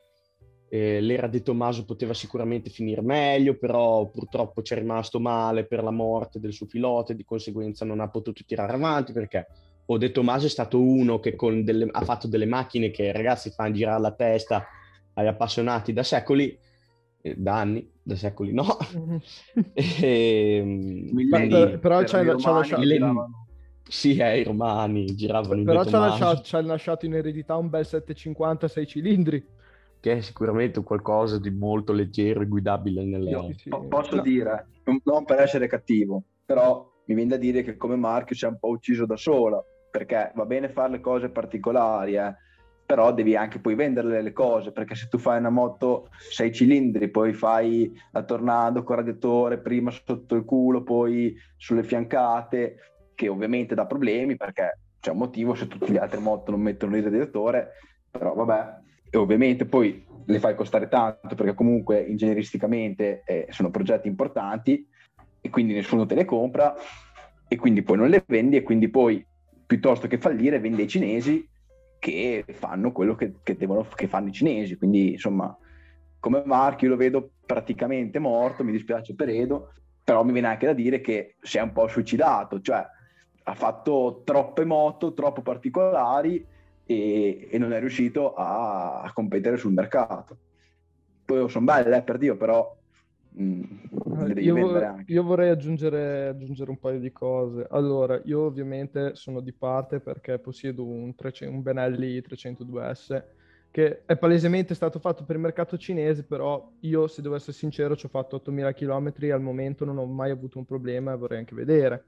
Eh, 0.69 1.01
l'era 1.01 1.27
di 1.27 1.43
Tommaso 1.43 1.85
poteva 1.85 2.15
sicuramente 2.15 2.71
finire 2.71 3.03
meglio, 3.03 3.59
però 3.59 4.09
purtroppo 4.09 4.63
ci 4.63 4.75
è 4.75 4.77
rimasto 4.77 5.19
male 5.19 5.67
per 5.67 5.83
la 5.83 5.91
morte 5.91 6.39
del 6.39 6.53
suo 6.53 6.67
pilota 6.67 7.13
e 7.13 7.17
di 7.17 7.25
conseguenza 7.25 7.85
non 7.85 7.99
ha 7.99 8.09
potuto 8.09 8.45
tirare 8.47 8.73
avanti 8.73 9.13
perché 9.13 9.49
o 9.87 9.99
De 9.99 10.13
Tommaso 10.13 10.47
è 10.47 10.49
stato 10.49 10.81
uno 10.81 11.19
che 11.19 11.35
delle, 11.65 11.89
ha 11.91 12.03
fatto 12.03 12.29
delle 12.29 12.47
macchine 12.47 12.93
che 12.93 13.11
ragazzi 13.11 13.51
fanno 13.51 13.75
girare 13.75 14.01
la 14.01 14.13
testa 14.13 14.65
agli 15.15 15.27
appassionati 15.27 15.93
da 15.93 16.05
secoli, 16.05 16.57
eh, 17.23 17.35
da 17.37 17.59
anni, 17.59 17.91
da 18.01 18.15
secoli 18.15 18.53
no. 18.53 18.65
E, 19.75 20.63
quindi, 21.13 21.79
però 21.81 22.05
c'è, 22.05 22.25
c'è 22.25 22.53
lasciato... 22.53 22.81
Sì, 23.89 24.17
eh, 24.17 24.41
i 24.41 24.45
romani 24.45 25.05
giravano 25.15 25.61
in 25.61 25.65
Però 25.65 25.85
ci 25.85 25.95
ha 25.95 25.99
lasciato, 25.99 26.67
lasciato, 26.67 27.07
in 27.07 27.15
eredità 27.15 27.57
un 27.57 27.69
bel 27.69 27.85
750 27.85 28.69
6 28.69 28.87
cilindri. 28.87 29.47
Che 30.01 30.13
è 30.13 30.21
sicuramente 30.21 30.83
qualcosa 30.83 31.39
di 31.39 31.51
molto 31.51 31.93
leggero 31.93 32.41
e 32.41 32.47
guidabile 32.47 33.05
nelle... 33.05 33.55
Sì. 33.57 33.71
Posso 33.89 34.17
no. 34.17 34.23
dire, 34.23 34.67
non 35.05 35.25
per 35.25 35.41
essere 35.41 35.69
cattivo, 35.69 36.23
però 36.45 36.91
mi 37.07 37.15
viene 37.15 37.31
da 37.31 37.37
dire 37.37 37.63
che 37.63 37.77
come 37.77 37.97
marchio 37.97 38.35
si 38.35 38.45
è 38.45 38.49
un 38.49 38.59
po' 38.59 38.69
ucciso 38.69 39.07
da 39.07 39.17
sola, 39.17 39.63
perché 39.91 40.33
va 40.35 40.45
bene 40.45 40.71
fare 40.71 40.93
le 40.93 41.01
cose 41.01 41.29
particolari, 41.29 42.15
eh, 42.15 42.35
però 42.85 43.13
devi 43.13 43.37
anche 43.37 43.59
poi 43.59 43.75
vendere 43.75 44.23
le 44.23 44.33
cose, 44.33 44.73
perché 44.73 44.95
se 44.95 45.09
tu 45.09 45.19
fai 45.19 45.39
una 45.39 45.51
moto 45.51 46.09
6 46.19 46.53
cilindri, 46.53 47.09
poi 47.09 47.33
fai 47.33 47.93
la 48.11 48.23
tornado 48.23 48.83
con 48.83 48.97
radiatore 48.97 49.59
prima 49.59 49.91
sotto 49.91 50.35
il 50.35 50.45
culo, 50.45 50.83
poi 50.83 51.35
sulle 51.57 51.85
fiancate, 51.85 52.92
che 53.23 53.29
ovviamente 53.29 53.77
dà 53.77 53.87
problemi 53.87 54.37
perché 54.37 54.79
c'è 54.99 55.13
un 55.13 55.19
motivo 55.19 55.55
se 55.55 55.69
tutti 55.69 55.93
gli 55.93 55.97
altri 55.97 56.21
moto 56.21 56.51
non 56.51 56.61
mettono 56.61 56.97
il 56.97 57.05
radiatore, 57.05 57.71
però 58.11 58.35
vabbè, 58.35 58.81
e 59.11 59.17
ovviamente 59.17 59.65
poi 59.65 60.05
le 60.27 60.39
fai 60.41 60.57
costare 60.57 60.89
tanto 60.89 61.37
perché 61.37 61.55
comunque 61.55 62.01
ingegneristicamente 62.01 63.23
eh, 63.25 63.47
sono 63.51 63.71
progetti 63.71 64.09
importanti 64.09 64.85
e 65.41 65.51
quindi 65.51 65.73
nessuno 65.73 66.05
te 66.05 66.17
le 66.17 66.25
compra 66.25 66.75
e 67.47 67.57
quindi 67.57 67.83
poi 67.83 67.97
non 67.97 68.09
le 68.09 68.25
vendi 68.27 68.57
e 68.57 68.63
quindi 68.63 68.89
poi 68.89 69.25
piuttosto 69.67 70.09
che 70.09 70.19
fallire 70.19 70.59
vendi 70.59 70.83
ai 70.83 70.89
cinesi 70.89 71.49
che 72.01 72.45
fanno 72.49 72.91
quello 72.91 73.15
che, 73.15 73.35
che, 73.45 73.57
devono, 73.57 73.87
che 73.95 74.09
fanno 74.09 74.29
i 74.29 74.33
cinesi, 74.33 74.77
quindi 74.77 75.13
insomma 75.13 75.57
come 76.19 76.43
marchio 76.45 76.89
lo 76.89 76.97
vedo 76.97 77.35
praticamente 77.47 78.19
morto, 78.19 78.65
mi 78.65 78.73
dispiace 78.73 79.15
per 79.15 79.29
Edo, 79.29 79.75
però 80.03 80.25
mi 80.25 80.33
viene 80.33 80.49
anche 80.49 80.67
da 80.67 80.73
dire 80.73 81.01
che 81.01 81.37
si 81.41 81.59
è 81.59 81.61
un 81.61 81.73
po' 81.73 81.87
suicidato, 81.87 82.61
cioè 82.61 82.85
ha 83.45 83.55
fatto 83.55 84.23
troppe 84.25 84.65
moto, 84.65 85.15
troppo 85.15 85.43
particolari 85.43 86.45
e, 86.85 87.49
e 87.51 87.59
non 87.59 87.73
è 87.73 87.81
riuscito 87.81 88.35
a, 88.35 89.03
a, 89.03 89.13
competere 89.13 89.57
sul 89.57 89.73
mercato. 89.73 90.37
Poi 91.25 91.49
sono 91.49 91.65
belle, 91.65 91.97
eh, 91.97 92.03
per 92.03 92.19
Dio, 92.19 92.37
però 92.37 92.77
mh, 93.31 93.45
mm, 93.45 94.39
io, 94.39 94.79
anche. 94.85 95.13
Io 95.13 95.23
vorrei 95.23 95.51
aggiungere, 95.51 96.29
aggiungere, 96.29 96.71
un 96.71 96.79
paio 96.79 97.01
di 97.01 97.13
cose. 97.13 97.67
Allora, 97.71 98.21
io 98.25 98.41
ovviamente 98.41 99.15
sono 99.15 99.41
di 99.41 99.53
parte 99.53 100.01
perché 100.01 100.39
possiedo 100.39 100.85
un, 100.85 101.15
300, 101.15 101.55
un 101.55 101.63
Benelli 101.63 102.19
302S 102.19 103.23
che 103.73 104.03
è 104.05 104.19
palesemente 104.19 104.75
stato 104.75 104.99
fatto 104.99 105.25
per 105.25 105.37
il 105.37 105.41
mercato 105.41 105.79
cinese, 105.79 106.25
però 106.25 106.73
io, 106.81 107.07
se 107.07 107.23
devo 107.23 107.37
essere 107.37 107.55
sincero, 107.55 107.97
ci 107.97 108.05
ho 108.05 108.11
fatto 108.11 108.37
8.000 108.45 108.75
km 108.75 109.33
al 109.33 109.41
momento, 109.41 109.87
non 109.87 109.97
ho 109.97 110.05
mai 110.05 110.31
avuto 110.31 110.59
un 110.59 110.67
problema 110.67 111.15
e 111.15 111.17
vorrei 111.17 111.39
anche 111.39 111.55
vedere. 111.55 112.05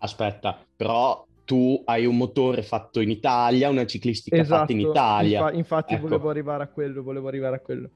Aspetta, 0.00 0.58
però 0.76 1.26
tu 1.44 1.82
hai 1.84 2.06
un 2.06 2.16
motore 2.16 2.62
fatto 2.62 3.00
in 3.00 3.10
Italia, 3.10 3.68
una 3.68 3.86
ciclistica 3.86 4.36
esatto, 4.36 4.60
fatta 4.60 4.72
in 4.72 4.80
Italia. 4.80 5.38
Infa- 5.38 5.52
infatti 5.52 5.94
ecco. 5.94 6.08
volevo 6.08 6.30
arrivare 6.30 6.62
a 6.64 6.68
quello, 6.68 7.02
volevo 7.02 7.28
arrivare 7.28 7.56
a 7.56 7.60
quello. 7.60 7.90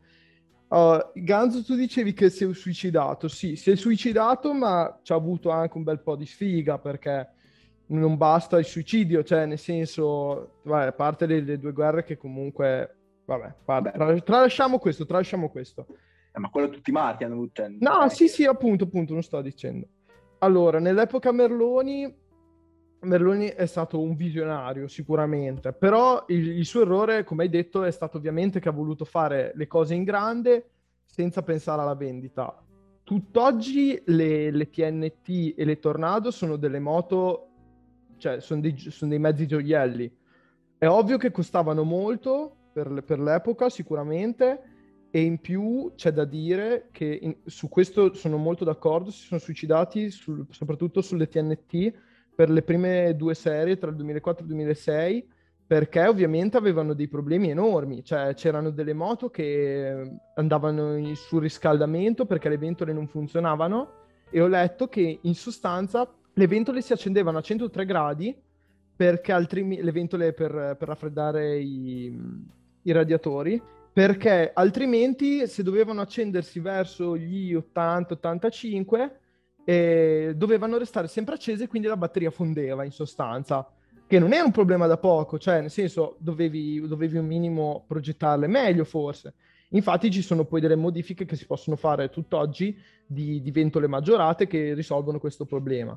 Uh, 0.68 0.98
Ganzo, 1.14 1.62
tu 1.62 1.74
dicevi 1.74 2.12
che 2.14 2.30
si 2.30 2.44
è 2.44 2.54
suicidato. 2.54 3.28
Sì, 3.28 3.56
si 3.56 3.70
è 3.70 3.76
suicidato, 3.76 4.52
ma 4.54 4.98
ci 5.02 5.12
ha 5.12 5.16
avuto 5.16 5.50
anche 5.50 5.76
un 5.76 5.84
bel 5.84 6.00
po' 6.00 6.16
di 6.16 6.26
sfiga 6.26 6.78
perché 6.78 7.28
non 7.86 8.16
basta 8.16 8.58
il 8.58 8.64
suicidio, 8.64 9.22
cioè 9.22 9.46
nel 9.46 9.58
senso, 9.58 10.60
vabbè, 10.62 10.86
a 10.86 10.92
parte 10.92 11.26
le, 11.26 11.40
le 11.40 11.58
due 11.58 11.72
guerre 11.72 12.02
che 12.02 12.16
comunque 12.16 12.96
Vabbè, 13.24 13.54
vabbè. 13.64 13.92
Tra, 13.92 14.20
tralasciamo 14.20 14.78
questo, 14.78 15.06
tralasciamo 15.06 15.50
questo. 15.50 15.86
Eh, 16.32 16.38
ma 16.38 16.50
quello 16.50 16.68
tutti 16.68 16.90
i 16.90 16.92
marchi 16.92 17.24
hanno 17.24 17.34
avuto... 17.34 17.66
No, 17.78 18.08
sì, 18.08 18.28
sì, 18.28 18.44
appunto, 18.44 18.84
appunto, 18.84 19.12
non 19.12 19.22
sto 19.22 19.40
dicendo. 19.40 19.86
Allora, 20.44 20.78
nell'epoca 20.78 21.33
Merloni, 21.33 22.14
Merloni 23.00 23.46
è 23.46 23.64
stato 23.64 23.98
un 23.98 24.14
visionario 24.14 24.88
sicuramente, 24.88 25.72
però 25.72 26.22
il, 26.28 26.59
il, 26.59 26.66
suo 26.66 26.83
errore, 26.83 27.24
come 27.24 27.44
hai 27.44 27.48
detto, 27.48 27.83
è 27.83 27.90
stato 27.90 28.18
ovviamente 28.18 28.61
che 28.61 28.68
ha 28.68 28.72
voluto 28.72 29.07
fare 29.07 29.52
le 29.54 29.66
cose 29.66 29.94
in 29.94 30.04
grande 30.04 30.68
senza 31.07 31.42
pensare 31.42 31.80
alla 31.80 31.94
vendita. 31.94 32.62
Tutt'oggi 33.04 34.02
le, 34.04 34.50
le 34.50 34.68
TNT 34.68 35.54
e 35.57 35.64
le 35.64 35.78
Tornado 35.78 36.30
sono 36.30 36.57
delle 36.57 36.78
moto, 36.78 37.48
cioè 38.18 38.40
sono 38.40 38.61
dei, 38.61 38.76
sono 38.76 39.12
dei 39.12 39.18
mezzi 39.18 39.46
gioielli. 39.46 40.14
È 40.76 40.87
ovvio 40.87 41.16
che 41.16 41.30
costavano 41.30 41.85
molto, 41.85 42.54
per, 42.70 43.02
per 43.02 43.18
l'epoca 43.18 43.70
sicuramente 43.70 44.73
e 45.14 45.22
in 45.22 45.38
più 45.38 45.92
c'è 45.94 46.11
da 46.11 46.24
dire 46.24 46.88
che 46.90 47.05
in, 47.22 47.37
su 47.44 47.68
questo 47.68 48.14
sono 48.14 48.37
molto 48.37 48.64
d'accordo, 48.64 49.12
si 49.12 49.27
sono 49.27 49.38
suicidati 49.38 50.11
sul, 50.11 50.44
soprattutto 50.50 51.03
sulle 51.03 51.29
TNT 51.29 51.92
per 52.35 52.50
le 52.50 52.62
prime 52.62 53.14
due 53.14 53.35
serie 53.35 53.79
tra 53.79 53.90
il 53.90 53.94
2004 53.94 54.42
e 54.42 54.48
il 54.48 54.53
2006 54.53 55.29
perché 55.68 56.05
ovviamente 56.09 56.57
avevano 56.57 56.94
dei 56.94 57.07
problemi 57.07 57.48
enormi, 57.48 58.03
cioè 58.03 58.35
c'erano 58.35 58.70
delle 58.70 58.92
moto 58.92 59.31
che 59.31 60.18
andavano 60.35 60.96
in 60.96 61.14
surriscaldamento 61.14 62.27
perché 62.27 62.48
le 62.48 62.59
ventole 62.59 62.92
non 62.92 63.07
funzionavano 63.07 63.92
e 64.31 64.40
ho 64.40 64.48
letto 64.48 64.88
che 64.88 65.20
in 65.22 65.35
sostanza 65.37 66.12
le 66.33 66.46
ventole 66.48 66.83
si 66.83 66.92
accendevano 66.92 67.38
a 67.38 67.40
103 67.40 67.85
gradi 67.85 68.37
perché 68.96 69.31
altrimenti 69.31 69.81
le 69.81 69.92
ventole 69.92 70.33
per, 70.33 70.74
per 70.77 70.88
raffreddare 70.88 71.57
i, 71.57 72.12
i 72.83 72.90
radiatori 72.90 73.62
perché 73.94 74.50
altrimenti 74.52 75.46
se 75.46 75.62
dovevano 75.62 76.00
accendersi 76.00 76.59
verso 76.59 77.16
gli 77.16 77.54
80-85 77.54 79.11
eh, 79.64 80.33
dovevano 80.35 80.78
restare 80.78 81.07
sempre 81.07 81.37
accese 81.37 81.68
quindi 81.68 81.87
la 81.87 81.96
batteria 81.96 82.33
fondeva 82.33 82.83
in 82.85 82.90
sostanza. 82.90 83.70
Che 84.07 84.18
non 84.18 84.33
è 84.33 84.40
un 84.40 84.50
problema 84.50 84.88
da 84.88 84.98
poco 84.98 85.38
cioè 85.38 85.61
nel 85.61 85.70
senso 85.70 86.16
dovevi, 86.18 86.85
dovevi 86.88 87.18
un 87.18 87.26
minimo 87.26 87.85
progettarle 87.87 88.48
meglio 88.48 88.83
forse. 88.83 89.35
Infatti 89.70 90.11
ci 90.11 90.22
sono 90.22 90.44
poi 90.44 90.61
delle 90.61 90.74
modifiche 90.74 91.24
che 91.24 91.37
si 91.37 91.46
possono 91.46 91.76
fare 91.76 92.11
tutt'oggi 92.11 92.76
di, 93.07 93.40
di 93.40 93.50
ventole 93.52 93.87
maggiorate 93.87 94.48
che 94.48 94.74
risolvono 94.74 95.20
questo 95.20 95.44
problema. 95.44 95.96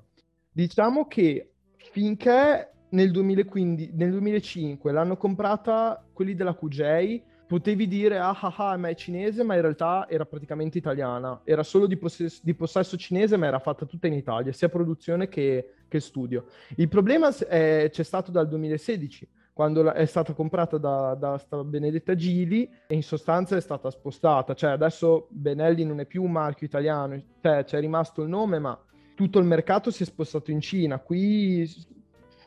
Diciamo 0.52 1.08
che 1.08 1.54
finché 1.92 2.74
nel, 2.90 3.10
2015, 3.10 3.92
nel 3.96 4.12
2005 4.12 4.92
l'hanno 4.92 5.18
comprata 5.18 6.06
quelli 6.14 6.36
della 6.36 6.56
QJ, 6.56 7.22
potevi 7.48 7.88
dire 7.88 8.20
ah 8.20 8.38
ah 8.40 8.54
ah 8.56 8.78
ma 8.78 8.90
è 8.90 8.96
cinese 8.96 9.42
ma 9.44 9.56
in 9.56 9.62
realtà 9.62 10.08
era 10.10 10.26
praticamente 10.26 10.78
italiana. 10.78 11.42
Era 11.44 11.64
solo 11.64 11.88
di, 11.88 11.98
possess- 11.98 12.44
di, 12.44 12.54
possesso 12.54 12.98
cinese 12.98 13.38
ma 13.38 13.48
era 13.48 13.60
fatta 13.60 13.86
tutta 13.86 14.08
in 14.08 14.14
Italia 14.14 14.52
sia 14.52 14.70
produzione 14.70 15.30
che, 15.30 15.74
che 15.88 16.00
studio. 16.00 16.46
Il 16.76 16.90
problema 16.90 17.36
è, 17.36 17.90
c'è 17.90 18.04
stato 18.04 18.32
dal 18.32 18.48
2016 18.48 19.28
quando 19.54 19.92
è 19.92 20.06
stata 20.06 20.34
comprata 20.34 20.78
da, 20.78 21.16
da 21.16 21.64
Benedetta 21.64 22.14
Gili 22.14 22.70
e 22.86 22.94
in 22.94 23.02
sostanza 23.02 23.56
è 23.56 23.62
stata 23.62 23.90
spostata. 23.90 24.54
Cioè 24.54 24.72
adesso 24.72 25.28
Benelli 25.32 25.84
non 25.84 26.00
è 26.00 26.06
più 26.06 26.24
un 26.24 26.32
marchio 26.32 26.68
italiano. 26.68 27.20
Cioè 27.42 27.64
c'è 27.64 27.80
rimasto 27.80 28.22
il 28.22 28.30
nome 28.30 28.60
ma 28.60 28.80
tutto 29.16 29.40
il 29.40 29.46
mercato 29.46 29.90
si 29.90 30.04
è 30.04 30.06
spostato 30.06 30.52
in 30.52 30.62
Cina. 30.62 31.00
Qui 31.00 31.68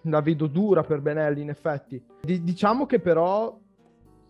la 0.03 0.21
vedo 0.21 0.47
dura 0.47 0.83
per 0.83 1.01
Benelli, 1.01 1.41
in 1.41 1.49
effetti. 1.49 2.01
D- 2.21 2.41
diciamo 2.41 2.87
che 2.87 3.01
però 3.01 3.60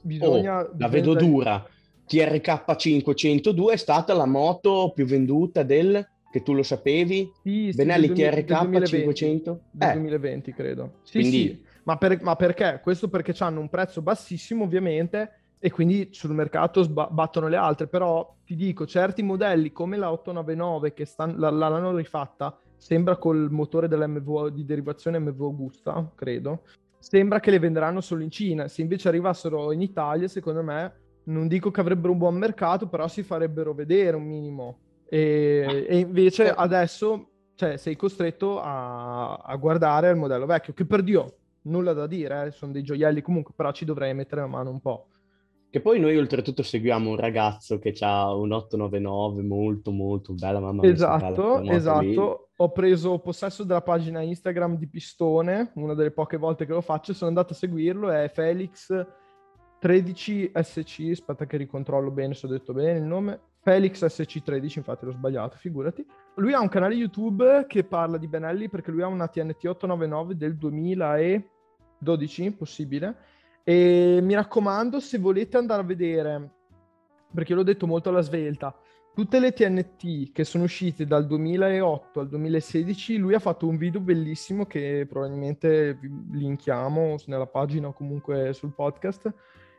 bisogna... 0.02 0.60
Oh, 0.60 0.74
la 0.76 0.88
vedo 0.88 1.14
dura. 1.14 1.66
TRK 2.06 2.74
502 2.76 3.72
è 3.72 3.76
stata 3.76 4.14
la 4.14 4.26
moto 4.26 4.92
più 4.94 5.06
venduta 5.06 5.62
del 5.62 6.04
che 6.30 6.42
tu 6.42 6.54
lo 6.54 6.62
sapevi? 6.62 7.30
Sì, 7.42 7.72
Benelli 7.74 8.08
sì, 8.08 8.12
TRK 8.14 8.46
2020, 8.46 8.86
500? 8.86 9.60
Del 9.70 9.88
eh. 9.88 9.92
2020 9.92 10.52
credo. 10.52 10.92
Sì, 11.02 11.18
quindi... 11.18 11.38
sì. 11.38 11.68
Ma, 11.84 11.96
per, 11.96 12.22
ma, 12.22 12.36
perché? 12.36 12.80
Questo 12.82 13.08
perché 13.08 13.34
hanno 13.38 13.60
un 13.60 13.68
prezzo 13.68 14.02
bassissimo 14.02 14.64
ovviamente 14.64 15.40
e 15.58 15.70
quindi 15.70 16.08
sul 16.12 16.32
mercato 16.32 16.82
sba- 16.82 17.08
battono 17.10 17.48
le 17.48 17.56
altre, 17.56 17.86
però 17.86 18.36
ti 18.44 18.54
dico, 18.54 18.86
certi 18.86 19.22
modelli 19.22 19.72
come 19.72 19.96
la 19.96 20.10
899 20.10 20.92
che 20.92 21.04
stan- 21.04 21.36
l'hanno 21.36 21.94
rifatta 21.96 22.56
sembra 22.76 23.16
col 23.16 23.48
motore 23.50 23.88
dell'MV 23.88 24.48
di 24.48 24.64
derivazione 24.64 25.18
MV 25.18 25.40
Augusta, 25.42 26.10
credo, 26.14 26.62
sembra 27.00 27.40
che 27.40 27.50
le 27.50 27.58
venderanno 27.58 28.00
solo 28.00 28.22
in 28.22 28.30
Cina. 28.30 28.68
Se 28.68 28.82
invece 28.82 29.08
arrivassero 29.08 29.72
in 29.72 29.80
Italia, 29.80 30.28
secondo 30.28 30.62
me, 30.62 30.92
non 31.24 31.48
dico 31.48 31.70
che 31.70 31.80
avrebbero 31.80 32.12
un 32.12 32.18
buon 32.18 32.36
mercato, 32.36 32.86
però 32.88 33.08
si 33.08 33.22
farebbero 33.22 33.74
vedere 33.74 34.16
un 34.16 34.24
minimo. 34.24 34.78
E, 35.08 35.86
e 35.88 35.98
invece 35.98 36.50
adesso 36.50 37.30
cioè, 37.56 37.76
sei 37.76 37.96
costretto 37.96 38.60
a, 38.60 39.34
a, 39.34 39.56
guardare 39.56 40.10
il 40.10 40.16
modello 40.16 40.46
vecchio, 40.46 40.72
che 40.72 40.86
per 40.86 41.02
Dio, 41.02 41.36
nulla 41.62 41.92
da 41.92 42.06
dire, 42.06 42.46
eh, 42.46 42.50
sono 42.52 42.72
dei 42.72 42.82
gioielli 42.82 43.20
comunque, 43.20 43.52
però 43.54 43.72
ci 43.72 43.84
dovrei 43.84 44.14
mettere 44.14 44.42
la 44.42 44.46
mano 44.46 44.70
un 44.70 44.80
po'. 44.80 45.08
Che 45.70 45.80
poi 45.80 46.00
noi 46.00 46.16
oltretutto 46.16 46.64
seguiamo 46.64 47.10
un 47.10 47.16
ragazzo 47.16 47.78
che 47.78 47.94
ha 48.00 48.34
un 48.34 48.50
899 48.50 49.42
molto 49.42 49.92
molto 49.92 50.34
bella, 50.34 50.58
mamma 50.58 50.82
mia. 50.82 50.90
Esatto, 50.90 51.62
esatto. 51.62 52.48
Ho 52.56 52.72
preso 52.72 53.20
possesso 53.20 53.62
della 53.62 53.80
pagina 53.80 54.20
Instagram 54.20 54.76
di 54.76 54.88
Pistone, 54.88 55.70
una 55.76 55.94
delle 55.94 56.10
poche 56.10 56.38
volte 56.38 56.66
che 56.66 56.72
lo 56.72 56.80
faccio, 56.80 57.14
sono 57.14 57.28
andato 57.28 57.52
a 57.52 57.56
seguirlo, 57.56 58.10
è 58.10 58.28
Felix 58.34 58.92
13SC, 59.80 61.12
aspetta 61.12 61.46
che 61.46 61.56
ricontrollo 61.56 62.10
bene 62.10 62.34
se 62.34 62.46
ho 62.46 62.50
detto 62.50 62.72
bene 62.72 62.98
il 62.98 63.04
nome. 63.04 63.40
Felix 63.62 64.04
SC13, 64.04 64.78
infatti 64.78 65.04
l'ho 65.04 65.12
sbagliato, 65.12 65.56
figurati. 65.56 66.04
Lui 66.34 66.52
ha 66.52 66.60
un 66.60 66.68
canale 66.68 66.94
YouTube 66.94 67.66
che 67.68 67.84
parla 67.84 68.16
di 68.16 68.26
Benelli 68.26 68.68
perché 68.68 68.90
lui 68.90 69.02
ha 69.02 69.06
una 69.06 69.28
TNT 69.28 69.66
899 69.66 70.36
del 70.36 70.56
2012, 70.56 72.52
possibile 72.56 73.38
e 73.70 74.18
mi 74.20 74.34
raccomando, 74.34 74.98
se 74.98 75.18
volete 75.18 75.56
andare 75.56 75.82
a 75.82 75.84
vedere, 75.84 76.50
perché 77.32 77.54
l'ho 77.54 77.62
detto 77.62 77.86
molto 77.86 78.08
alla 78.08 78.20
svelta, 78.20 78.74
tutte 79.14 79.38
le 79.38 79.52
TNT 79.52 80.32
che 80.32 80.42
sono 80.42 80.64
uscite 80.64 81.06
dal 81.06 81.24
2008 81.24 82.18
al 82.18 82.28
2016, 82.28 83.16
lui 83.18 83.34
ha 83.34 83.38
fatto 83.38 83.68
un 83.68 83.76
video 83.76 84.00
bellissimo 84.00 84.66
che 84.66 85.06
probabilmente 85.08 86.00
linkiamo 86.32 87.14
nella 87.26 87.46
pagina 87.46 87.86
o 87.86 87.92
comunque 87.92 88.52
sul 88.54 88.74
podcast 88.74 89.32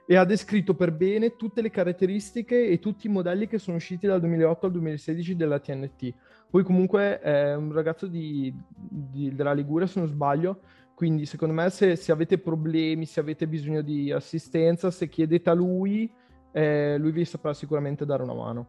e 0.05 0.15
ha 0.15 0.23
descritto 0.23 0.73
per 0.73 0.93
bene 0.93 1.35
tutte 1.35 1.61
le 1.61 1.69
caratteristiche 1.69 2.67
e 2.69 2.79
tutti 2.79 3.07
i 3.07 3.09
modelli 3.09 3.45
che 3.47 3.59
sono 3.59 3.75
usciti 3.75 4.07
dal 4.07 4.21
2008 4.21 4.67
al 4.67 4.71
2016 4.71 5.35
della 5.35 5.59
TNT. 5.59 6.13
Poi 6.49 6.63
comunque 6.63 7.19
è 7.19 7.55
un 7.55 7.73
ragazzo 7.73 8.07
di, 8.07 8.53
di, 8.73 9.35
della 9.35 9.51
Liguria, 9.51 9.85
se 9.85 9.99
non 9.99 10.07
sbaglio, 10.07 10.61
quindi 11.01 11.25
secondo 11.25 11.55
me 11.55 11.67
se, 11.71 11.95
se, 11.95 12.11
avete 12.11 12.37
problemi, 12.37 13.07
se 13.07 13.19
avete 13.19 13.47
bisogno 13.47 13.81
di 13.81 14.11
assistenza, 14.11 14.91
se 14.91 15.09
chiedete 15.09 15.49
a 15.49 15.53
lui, 15.53 16.07
eh, 16.51 16.95
lui 16.99 17.11
vi 17.11 17.25
saprà 17.25 17.55
sicuramente 17.55 18.05
dare 18.05 18.21
una 18.21 18.35
mano. 18.35 18.67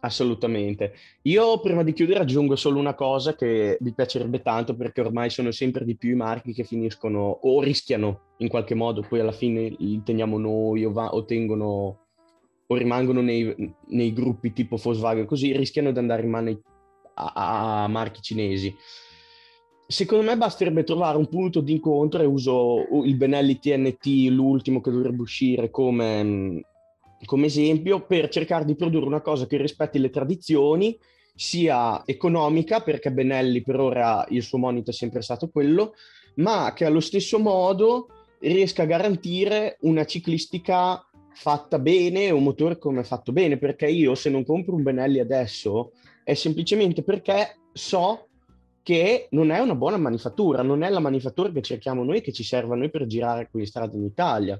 Assolutamente. 0.00 0.94
Io 1.22 1.60
prima 1.60 1.84
di 1.84 1.92
chiudere 1.92 2.18
aggiungo 2.18 2.56
solo 2.56 2.80
una 2.80 2.94
cosa 2.94 3.36
che 3.36 3.78
mi 3.80 3.94
piacerebbe 3.94 4.42
tanto 4.42 4.74
perché 4.74 5.02
ormai 5.02 5.30
sono 5.30 5.52
sempre 5.52 5.84
di 5.84 5.96
più 5.96 6.10
i 6.10 6.16
marchi 6.16 6.52
che 6.52 6.64
finiscono 6.64 7.20
o 7.20 7.62
rischiano 7.62 8.22
in 8.38 8.48
qualche 8.48 8.74
modo, 8.74 9.06
poi 9.08 9.20
alla 9.20 9.30
fine 9.30 9.72
li 9.78 10.02
teniamo 10.02 10.36
noi 10.36 10.84
o, 10.84 10.90
va, 10.90 11.14
o 11.14 11.24
tengono 11.24 12.06
o 12.66 12.74
rimangono 12.74 13.20
nei, 13.20 13.72
nei, 13.90 14.12
gruppi 14.12 14.52
tipo 14.52 14.74
Volkswagen 14.74 15.26
così, 15.26 15.56
rischiano 15.56 15.92
di 15.92 15.98
andare 16.00 16.22
in 16.22 16.30
mano 16.30 16.60
a, 17.14 17.84
a 17.84 17.86
marchi 17.86 18.20
cinesi 18.20 18.74
Secondo 19.90 20.26
me 20.26 20.36
basterebbe 20.36 20.84
trovare 20.84 21.16
un 21.16 21.30
punto 21.30 21.62
di 21.62 21.72
incontro 21.72 22.20
e 22.20 22.26
uso 22.26 22.86
il 23.04 23.16
Benelli 23.16 23.58
TNT, 23.58 24.28
l'ultimo 24.28 24.82
che 24.82 24.90
dovrebbe 24.90 25.22
uscire 25.22 25.70
come, 25.70 26.62
come 27.24 27.46
esempio, 27.46 28.04
per 28.04 28.28
cercare 28.28 28.66
di 28.66 28.74
produrre 28.74 29.06
una 29.06 29.22
cosa 29.22 29.46
che 29.46 29.56
rispetti 29.56 29.98
le 29.98 30.10
tradizioni, 30.10 30.94
sia 31.34 32.02
economica, 32.04 32.82
perché 32.82 33.10
Benelli 33.10 33.62
per 33.62 33.80
ora 33.80 34.26
il 34.28 34.42
suo 34.42 34.58
monito 34.58 34.90
è 34.90 34.92
sempre 34.92 35.22
stato 35.22 35.48
quello, 35.48 35.94
ma 36.34 36.74
che 36.74 36.84
allo 36.84 37.00
stesso 37.00 37.38
modo 37.38 38.08
riesca 38.40 38.82
a 38.82 38.86
garantire 38.86 39.78
una 39.80 40.04
ciclistica 40.04 41.02
fatta 41.32 41.78
bene 41.78 42.28
un 42.28 42.42
motore 42.42 42.76
come 42.76 43.04
fatto 43.04 43.32
bene, 43.32 43.56
perché 43.56 43.86
io 43.86 44.14
se 44.14 44.28
non 44.28 44.44
compro 44.44 44.74
un 44.74 44.82
Benelli 44.82 45.18
adesso 45.18 45.92
è 46.24 46.34
semplicemente 46.34 47.02
perché 47.02 47.56
so 47.72 48.27
che 48.88 49.26
non 49.32 49.50
è 49.50 49.58
una 49.58 49.74
buona 49.74 49.98
manifattura, 49.98 50.62
non 50.62 50.82
è 50.82 50.88
la 50.88 50.98
manifattura 50.98 51.52
che 51.52 51.60
cerchiamo 51.60 52.04
noi, 52.04 52.22
che 52.22 52.32
ci 52.32 52.42
serve 52.42 52.72
a 52.72 52.76
noi 52.78 52.88
per 52.88 53.04
girare 53.04 53.50
qui 53.50 53.60
in 53.60 53.66
strada 53.66 53.94
in 53.94 54.04
Italia. 54.04 54.58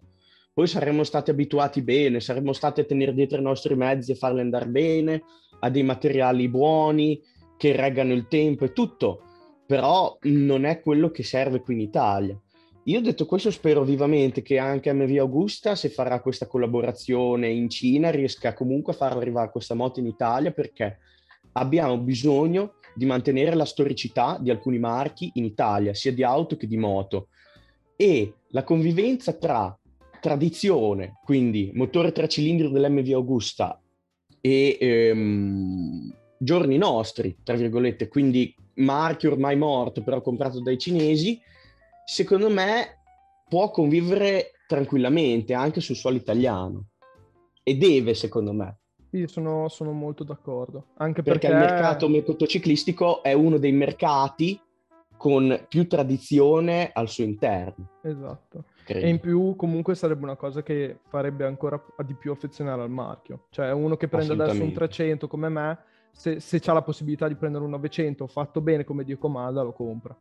Poi 0.52 0.66
saremmo 0.66 1.02
stati 1.02 1.30
abituati 1.30 1.80
bene, 1.80 2.20
saremmo 2.20 2.52
stati 2.52 2.80
a 2.80 2.84
tenere 2.84 3.14
dietro 3.14 3.38
i 3.38 3.42
nostri 3.42 3.74
mezzi 3.74 4.12
e 4.12 4.16
farli 4.16 4.40
andare 4.40 4.66
bene, 4.66 5.22
a 5.60 5.70
dei 5.70 5.82
materiali 5.82 6.46
buoni, 6.46 7.22
che 7.56 7.74
reggano 7.74 8.12
il 8.12 8.28
tempo 8.28 8.66
e 8.66 8.74
tutto, 8.74 9.22
però 9.64 10.18
non 10.24 10.66
è 10.66 10.82
quello 10.82 11.10
che 11.10 11.22
serve 11.22 11.62
qui 11.62 11.72
in 11.72 11.80
Italia. 11.80 12.38
Io 12.82 13.00
detto 13.00 13.24
questo 13.24 13.50
spero 13.50 13.82
vivamente 13.82 14.42
che 14.42 14.58
anche 14.58 14.92
MV 14.92 15.16
Augusta, 15.20 15.74
se 15.74 15.88
farà 15.88 16.20
questa 16.20 16.46
collaborazione 16.46 17.48
in 17.48 17.70
Cina, 17.70 18.10
riesca 18.10 18.52
comunque 18.52 18.92
a 18.92 18.96
far 18.96 19.16
arrivare 19.16 19.50
questa 19.50 19.72
moto 19.72 20.00
in 20.00 20.06
Italia 20.06 20.50
perché 20.50 20.98
abbiamo 21.52 21.96
bisogno 21.96 22.74
di 22.94 23.06
mantenere 23.06 23.54
la 23.54 23.64
storicità 23.64 24.38
di 24.40 24.50
alcuni 24.50 24.78
marchi 24.78 25.30
in 25.34 25.44
Italia, 25.44 25.94
sia 25.94 26.12
di 26.12 26.22
auto 26.22 26.56
che 26.56 26.66
di 26.66 26.76
moto. 26.76 27.28
E 27.96 28.34
la 28.48 28.64
convivenza 28.64 29.32
tra 29.32 29.76
tradizione, 30.20 31.18
quindi 31.24 31.70
motore 31.74 32.12
tre 32.12 32.28
cilindri 32.28 32.70
dell'MV 32.70 33.12
Augusta 33.12 33.80
e 34.40 34.76
ehm, 34.80 36.14
giorni 36.38 36.76
nostri, 36.76 37.36
tra 37.42 37.54
virgolette, 37.54 38.08
quindi 38.08 38.54
marchio 38.74 39.32
ormai 39.32 39.56
morto, 39.56 40.02
però 40.02 40.20
comprato 40.20 40.60
dai 40.60 40.78
cinesi, 40.78 41.40
secondo 42.04 42.48
me 42.48 43.02
può 43.48 43.70
convivere 43.70 44.52
tranquillamente 44.66 45.54
anche 45.54 45.80
sul 45.80 45.96
suolo 45.96 46.16
italiano. 46.16 46.88
E 47.62 47.76
deve, 47.76 48.14
secondo 48.14 48.52
me. 48.52 48.78
Sì, 49.10 49.26
sono, 49.26 49.68
sono 49.68 49.92
molto 49.92 50.24
d'accordo. 50.24 50.88
Anche 50.96 51.22
perché... 51.22 51.48
perché 51.48 51.64
il 51.64 51.72
mercato 51.72 52.08
motociclistico 52.08 53.22
è 53.22 53.32
uno 53.32 53.58
dei 53.58 53.72
mercati 53.72 54.60
con 55.16 55.66
più 55.68 55.86
tradizione 55.86 56.90
al 56.92 57.08
suo 57.08 57.24
interno. 57.24 57.88
Esatto. 58.02 58.64
Credo. 58.84 59.04
E 59.04 59.08
in 59.10 59.18
più 59.18 59.54
comunque 59.56 59.94
sarebbe 59.94 60.22
una 60.22 60.36
cosa 60.36 60.62
che 60.62 61.00
farebbe 61.08 61.44
ancora 61.44 61.82
di 62.06 62.14
più 62.14 62.32
affezionare 62.32 62.82
al 62.82 62.90
marchio. 62.90 63.46
Cioè 63.50 63.72
uno 63.72 63.96
che 63.96 64.08
prende 64.08 64.32
adesso 64.32 64.62
un 64.62 64.72
300 64.72 65.26
come 65.26 65.48
me, 65.48 65.78
se, 66.10 66.40
se 66.40 66.62
ha 66.64 66.72
la 66.72 66.82
possibilità 66.82 67.28
di 67.28 67.34
prendere 67.34 67.64
un 67.64 67.70
900 67.70 68.26
fatto 68.26 68.60
bene 68.60 68.84
come 68.84 69.04
Dio 69.04 69.18
comanda, 69.18 69.62
lo 69.62 69.72
compra. 69.72 70.16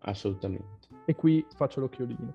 Assolutamente. 0.00 0.88
E 1.06 1.14
qui 1.14 1.44
faccio 1.56 1.80
l'occhiolino. 1.80 2.34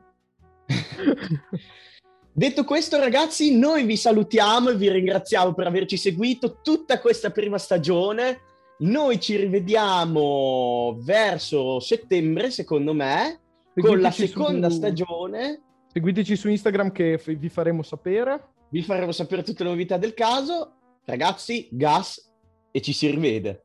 Detto 2.40 2.64
questo, 2.64 2.98
ragazzi, 2.98 3.54
noi 3.60 3.84
vi 3.84 3.98
salutiamo 3.98 4.70
e 4.70 4.76
vi 4.78 4.90
ringraziamo 4.90 5.54
per 5.54 5.68
averci 5.68 5.98
seguito 5.98 6.62
tutta 6.62 7.02
questa 7.02 7.32
prima 7.32 7.58
stagione. 7.58 8.44
Noi 8.78 9.20
ci 9.20 9.36
rivediamo 9.36 11.00
verso 11.02 11.82
settembre, 11.82 12.50
secondo 12.50 12.94
me, 12.94 13.42
Seguiteci 13.74 13.82
con 13.82 14.00
la 14.00 14.12
seconda 14.12 14.70
su... 14.70 14.78
stagione. 14.78 15.62
Seguiteci 15.92 16.38
su 16.38 16.48
Instagram 16.48 16.94
che 16.94 17.22
vi 17.26 17.50
faremo 17.50 17.82
sapere. 17.84 18.52
Vi 18.70 18.84
faremo 18.84 19.12
sapere 19.12 19.44
tutte 19.44 19.66
le 19.66 19.72
novità 19.72 19.98
del 19.98 20.14
caso. 20.14 20.76
Ragazzi, 21.04 21.68
gas 21.70 22.26
e 22.72 22.80
ci 22.80 22.94
si 22.94 23.10
rivede. 23.10 23.64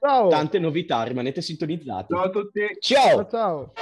Ciao. 0.00 0.28
Tante 0.28 0.58
novità, 0.58 1.02
rimanete 1.02 1.42
sintonizzati. 1.42 2.14
Ciao 2.14 2.22
a 2.22 2.30
tutti. 2.30 2.60
Ciao. 2.80 3.26
ciao. 3.28 3.28
ciao. 3.28 3.72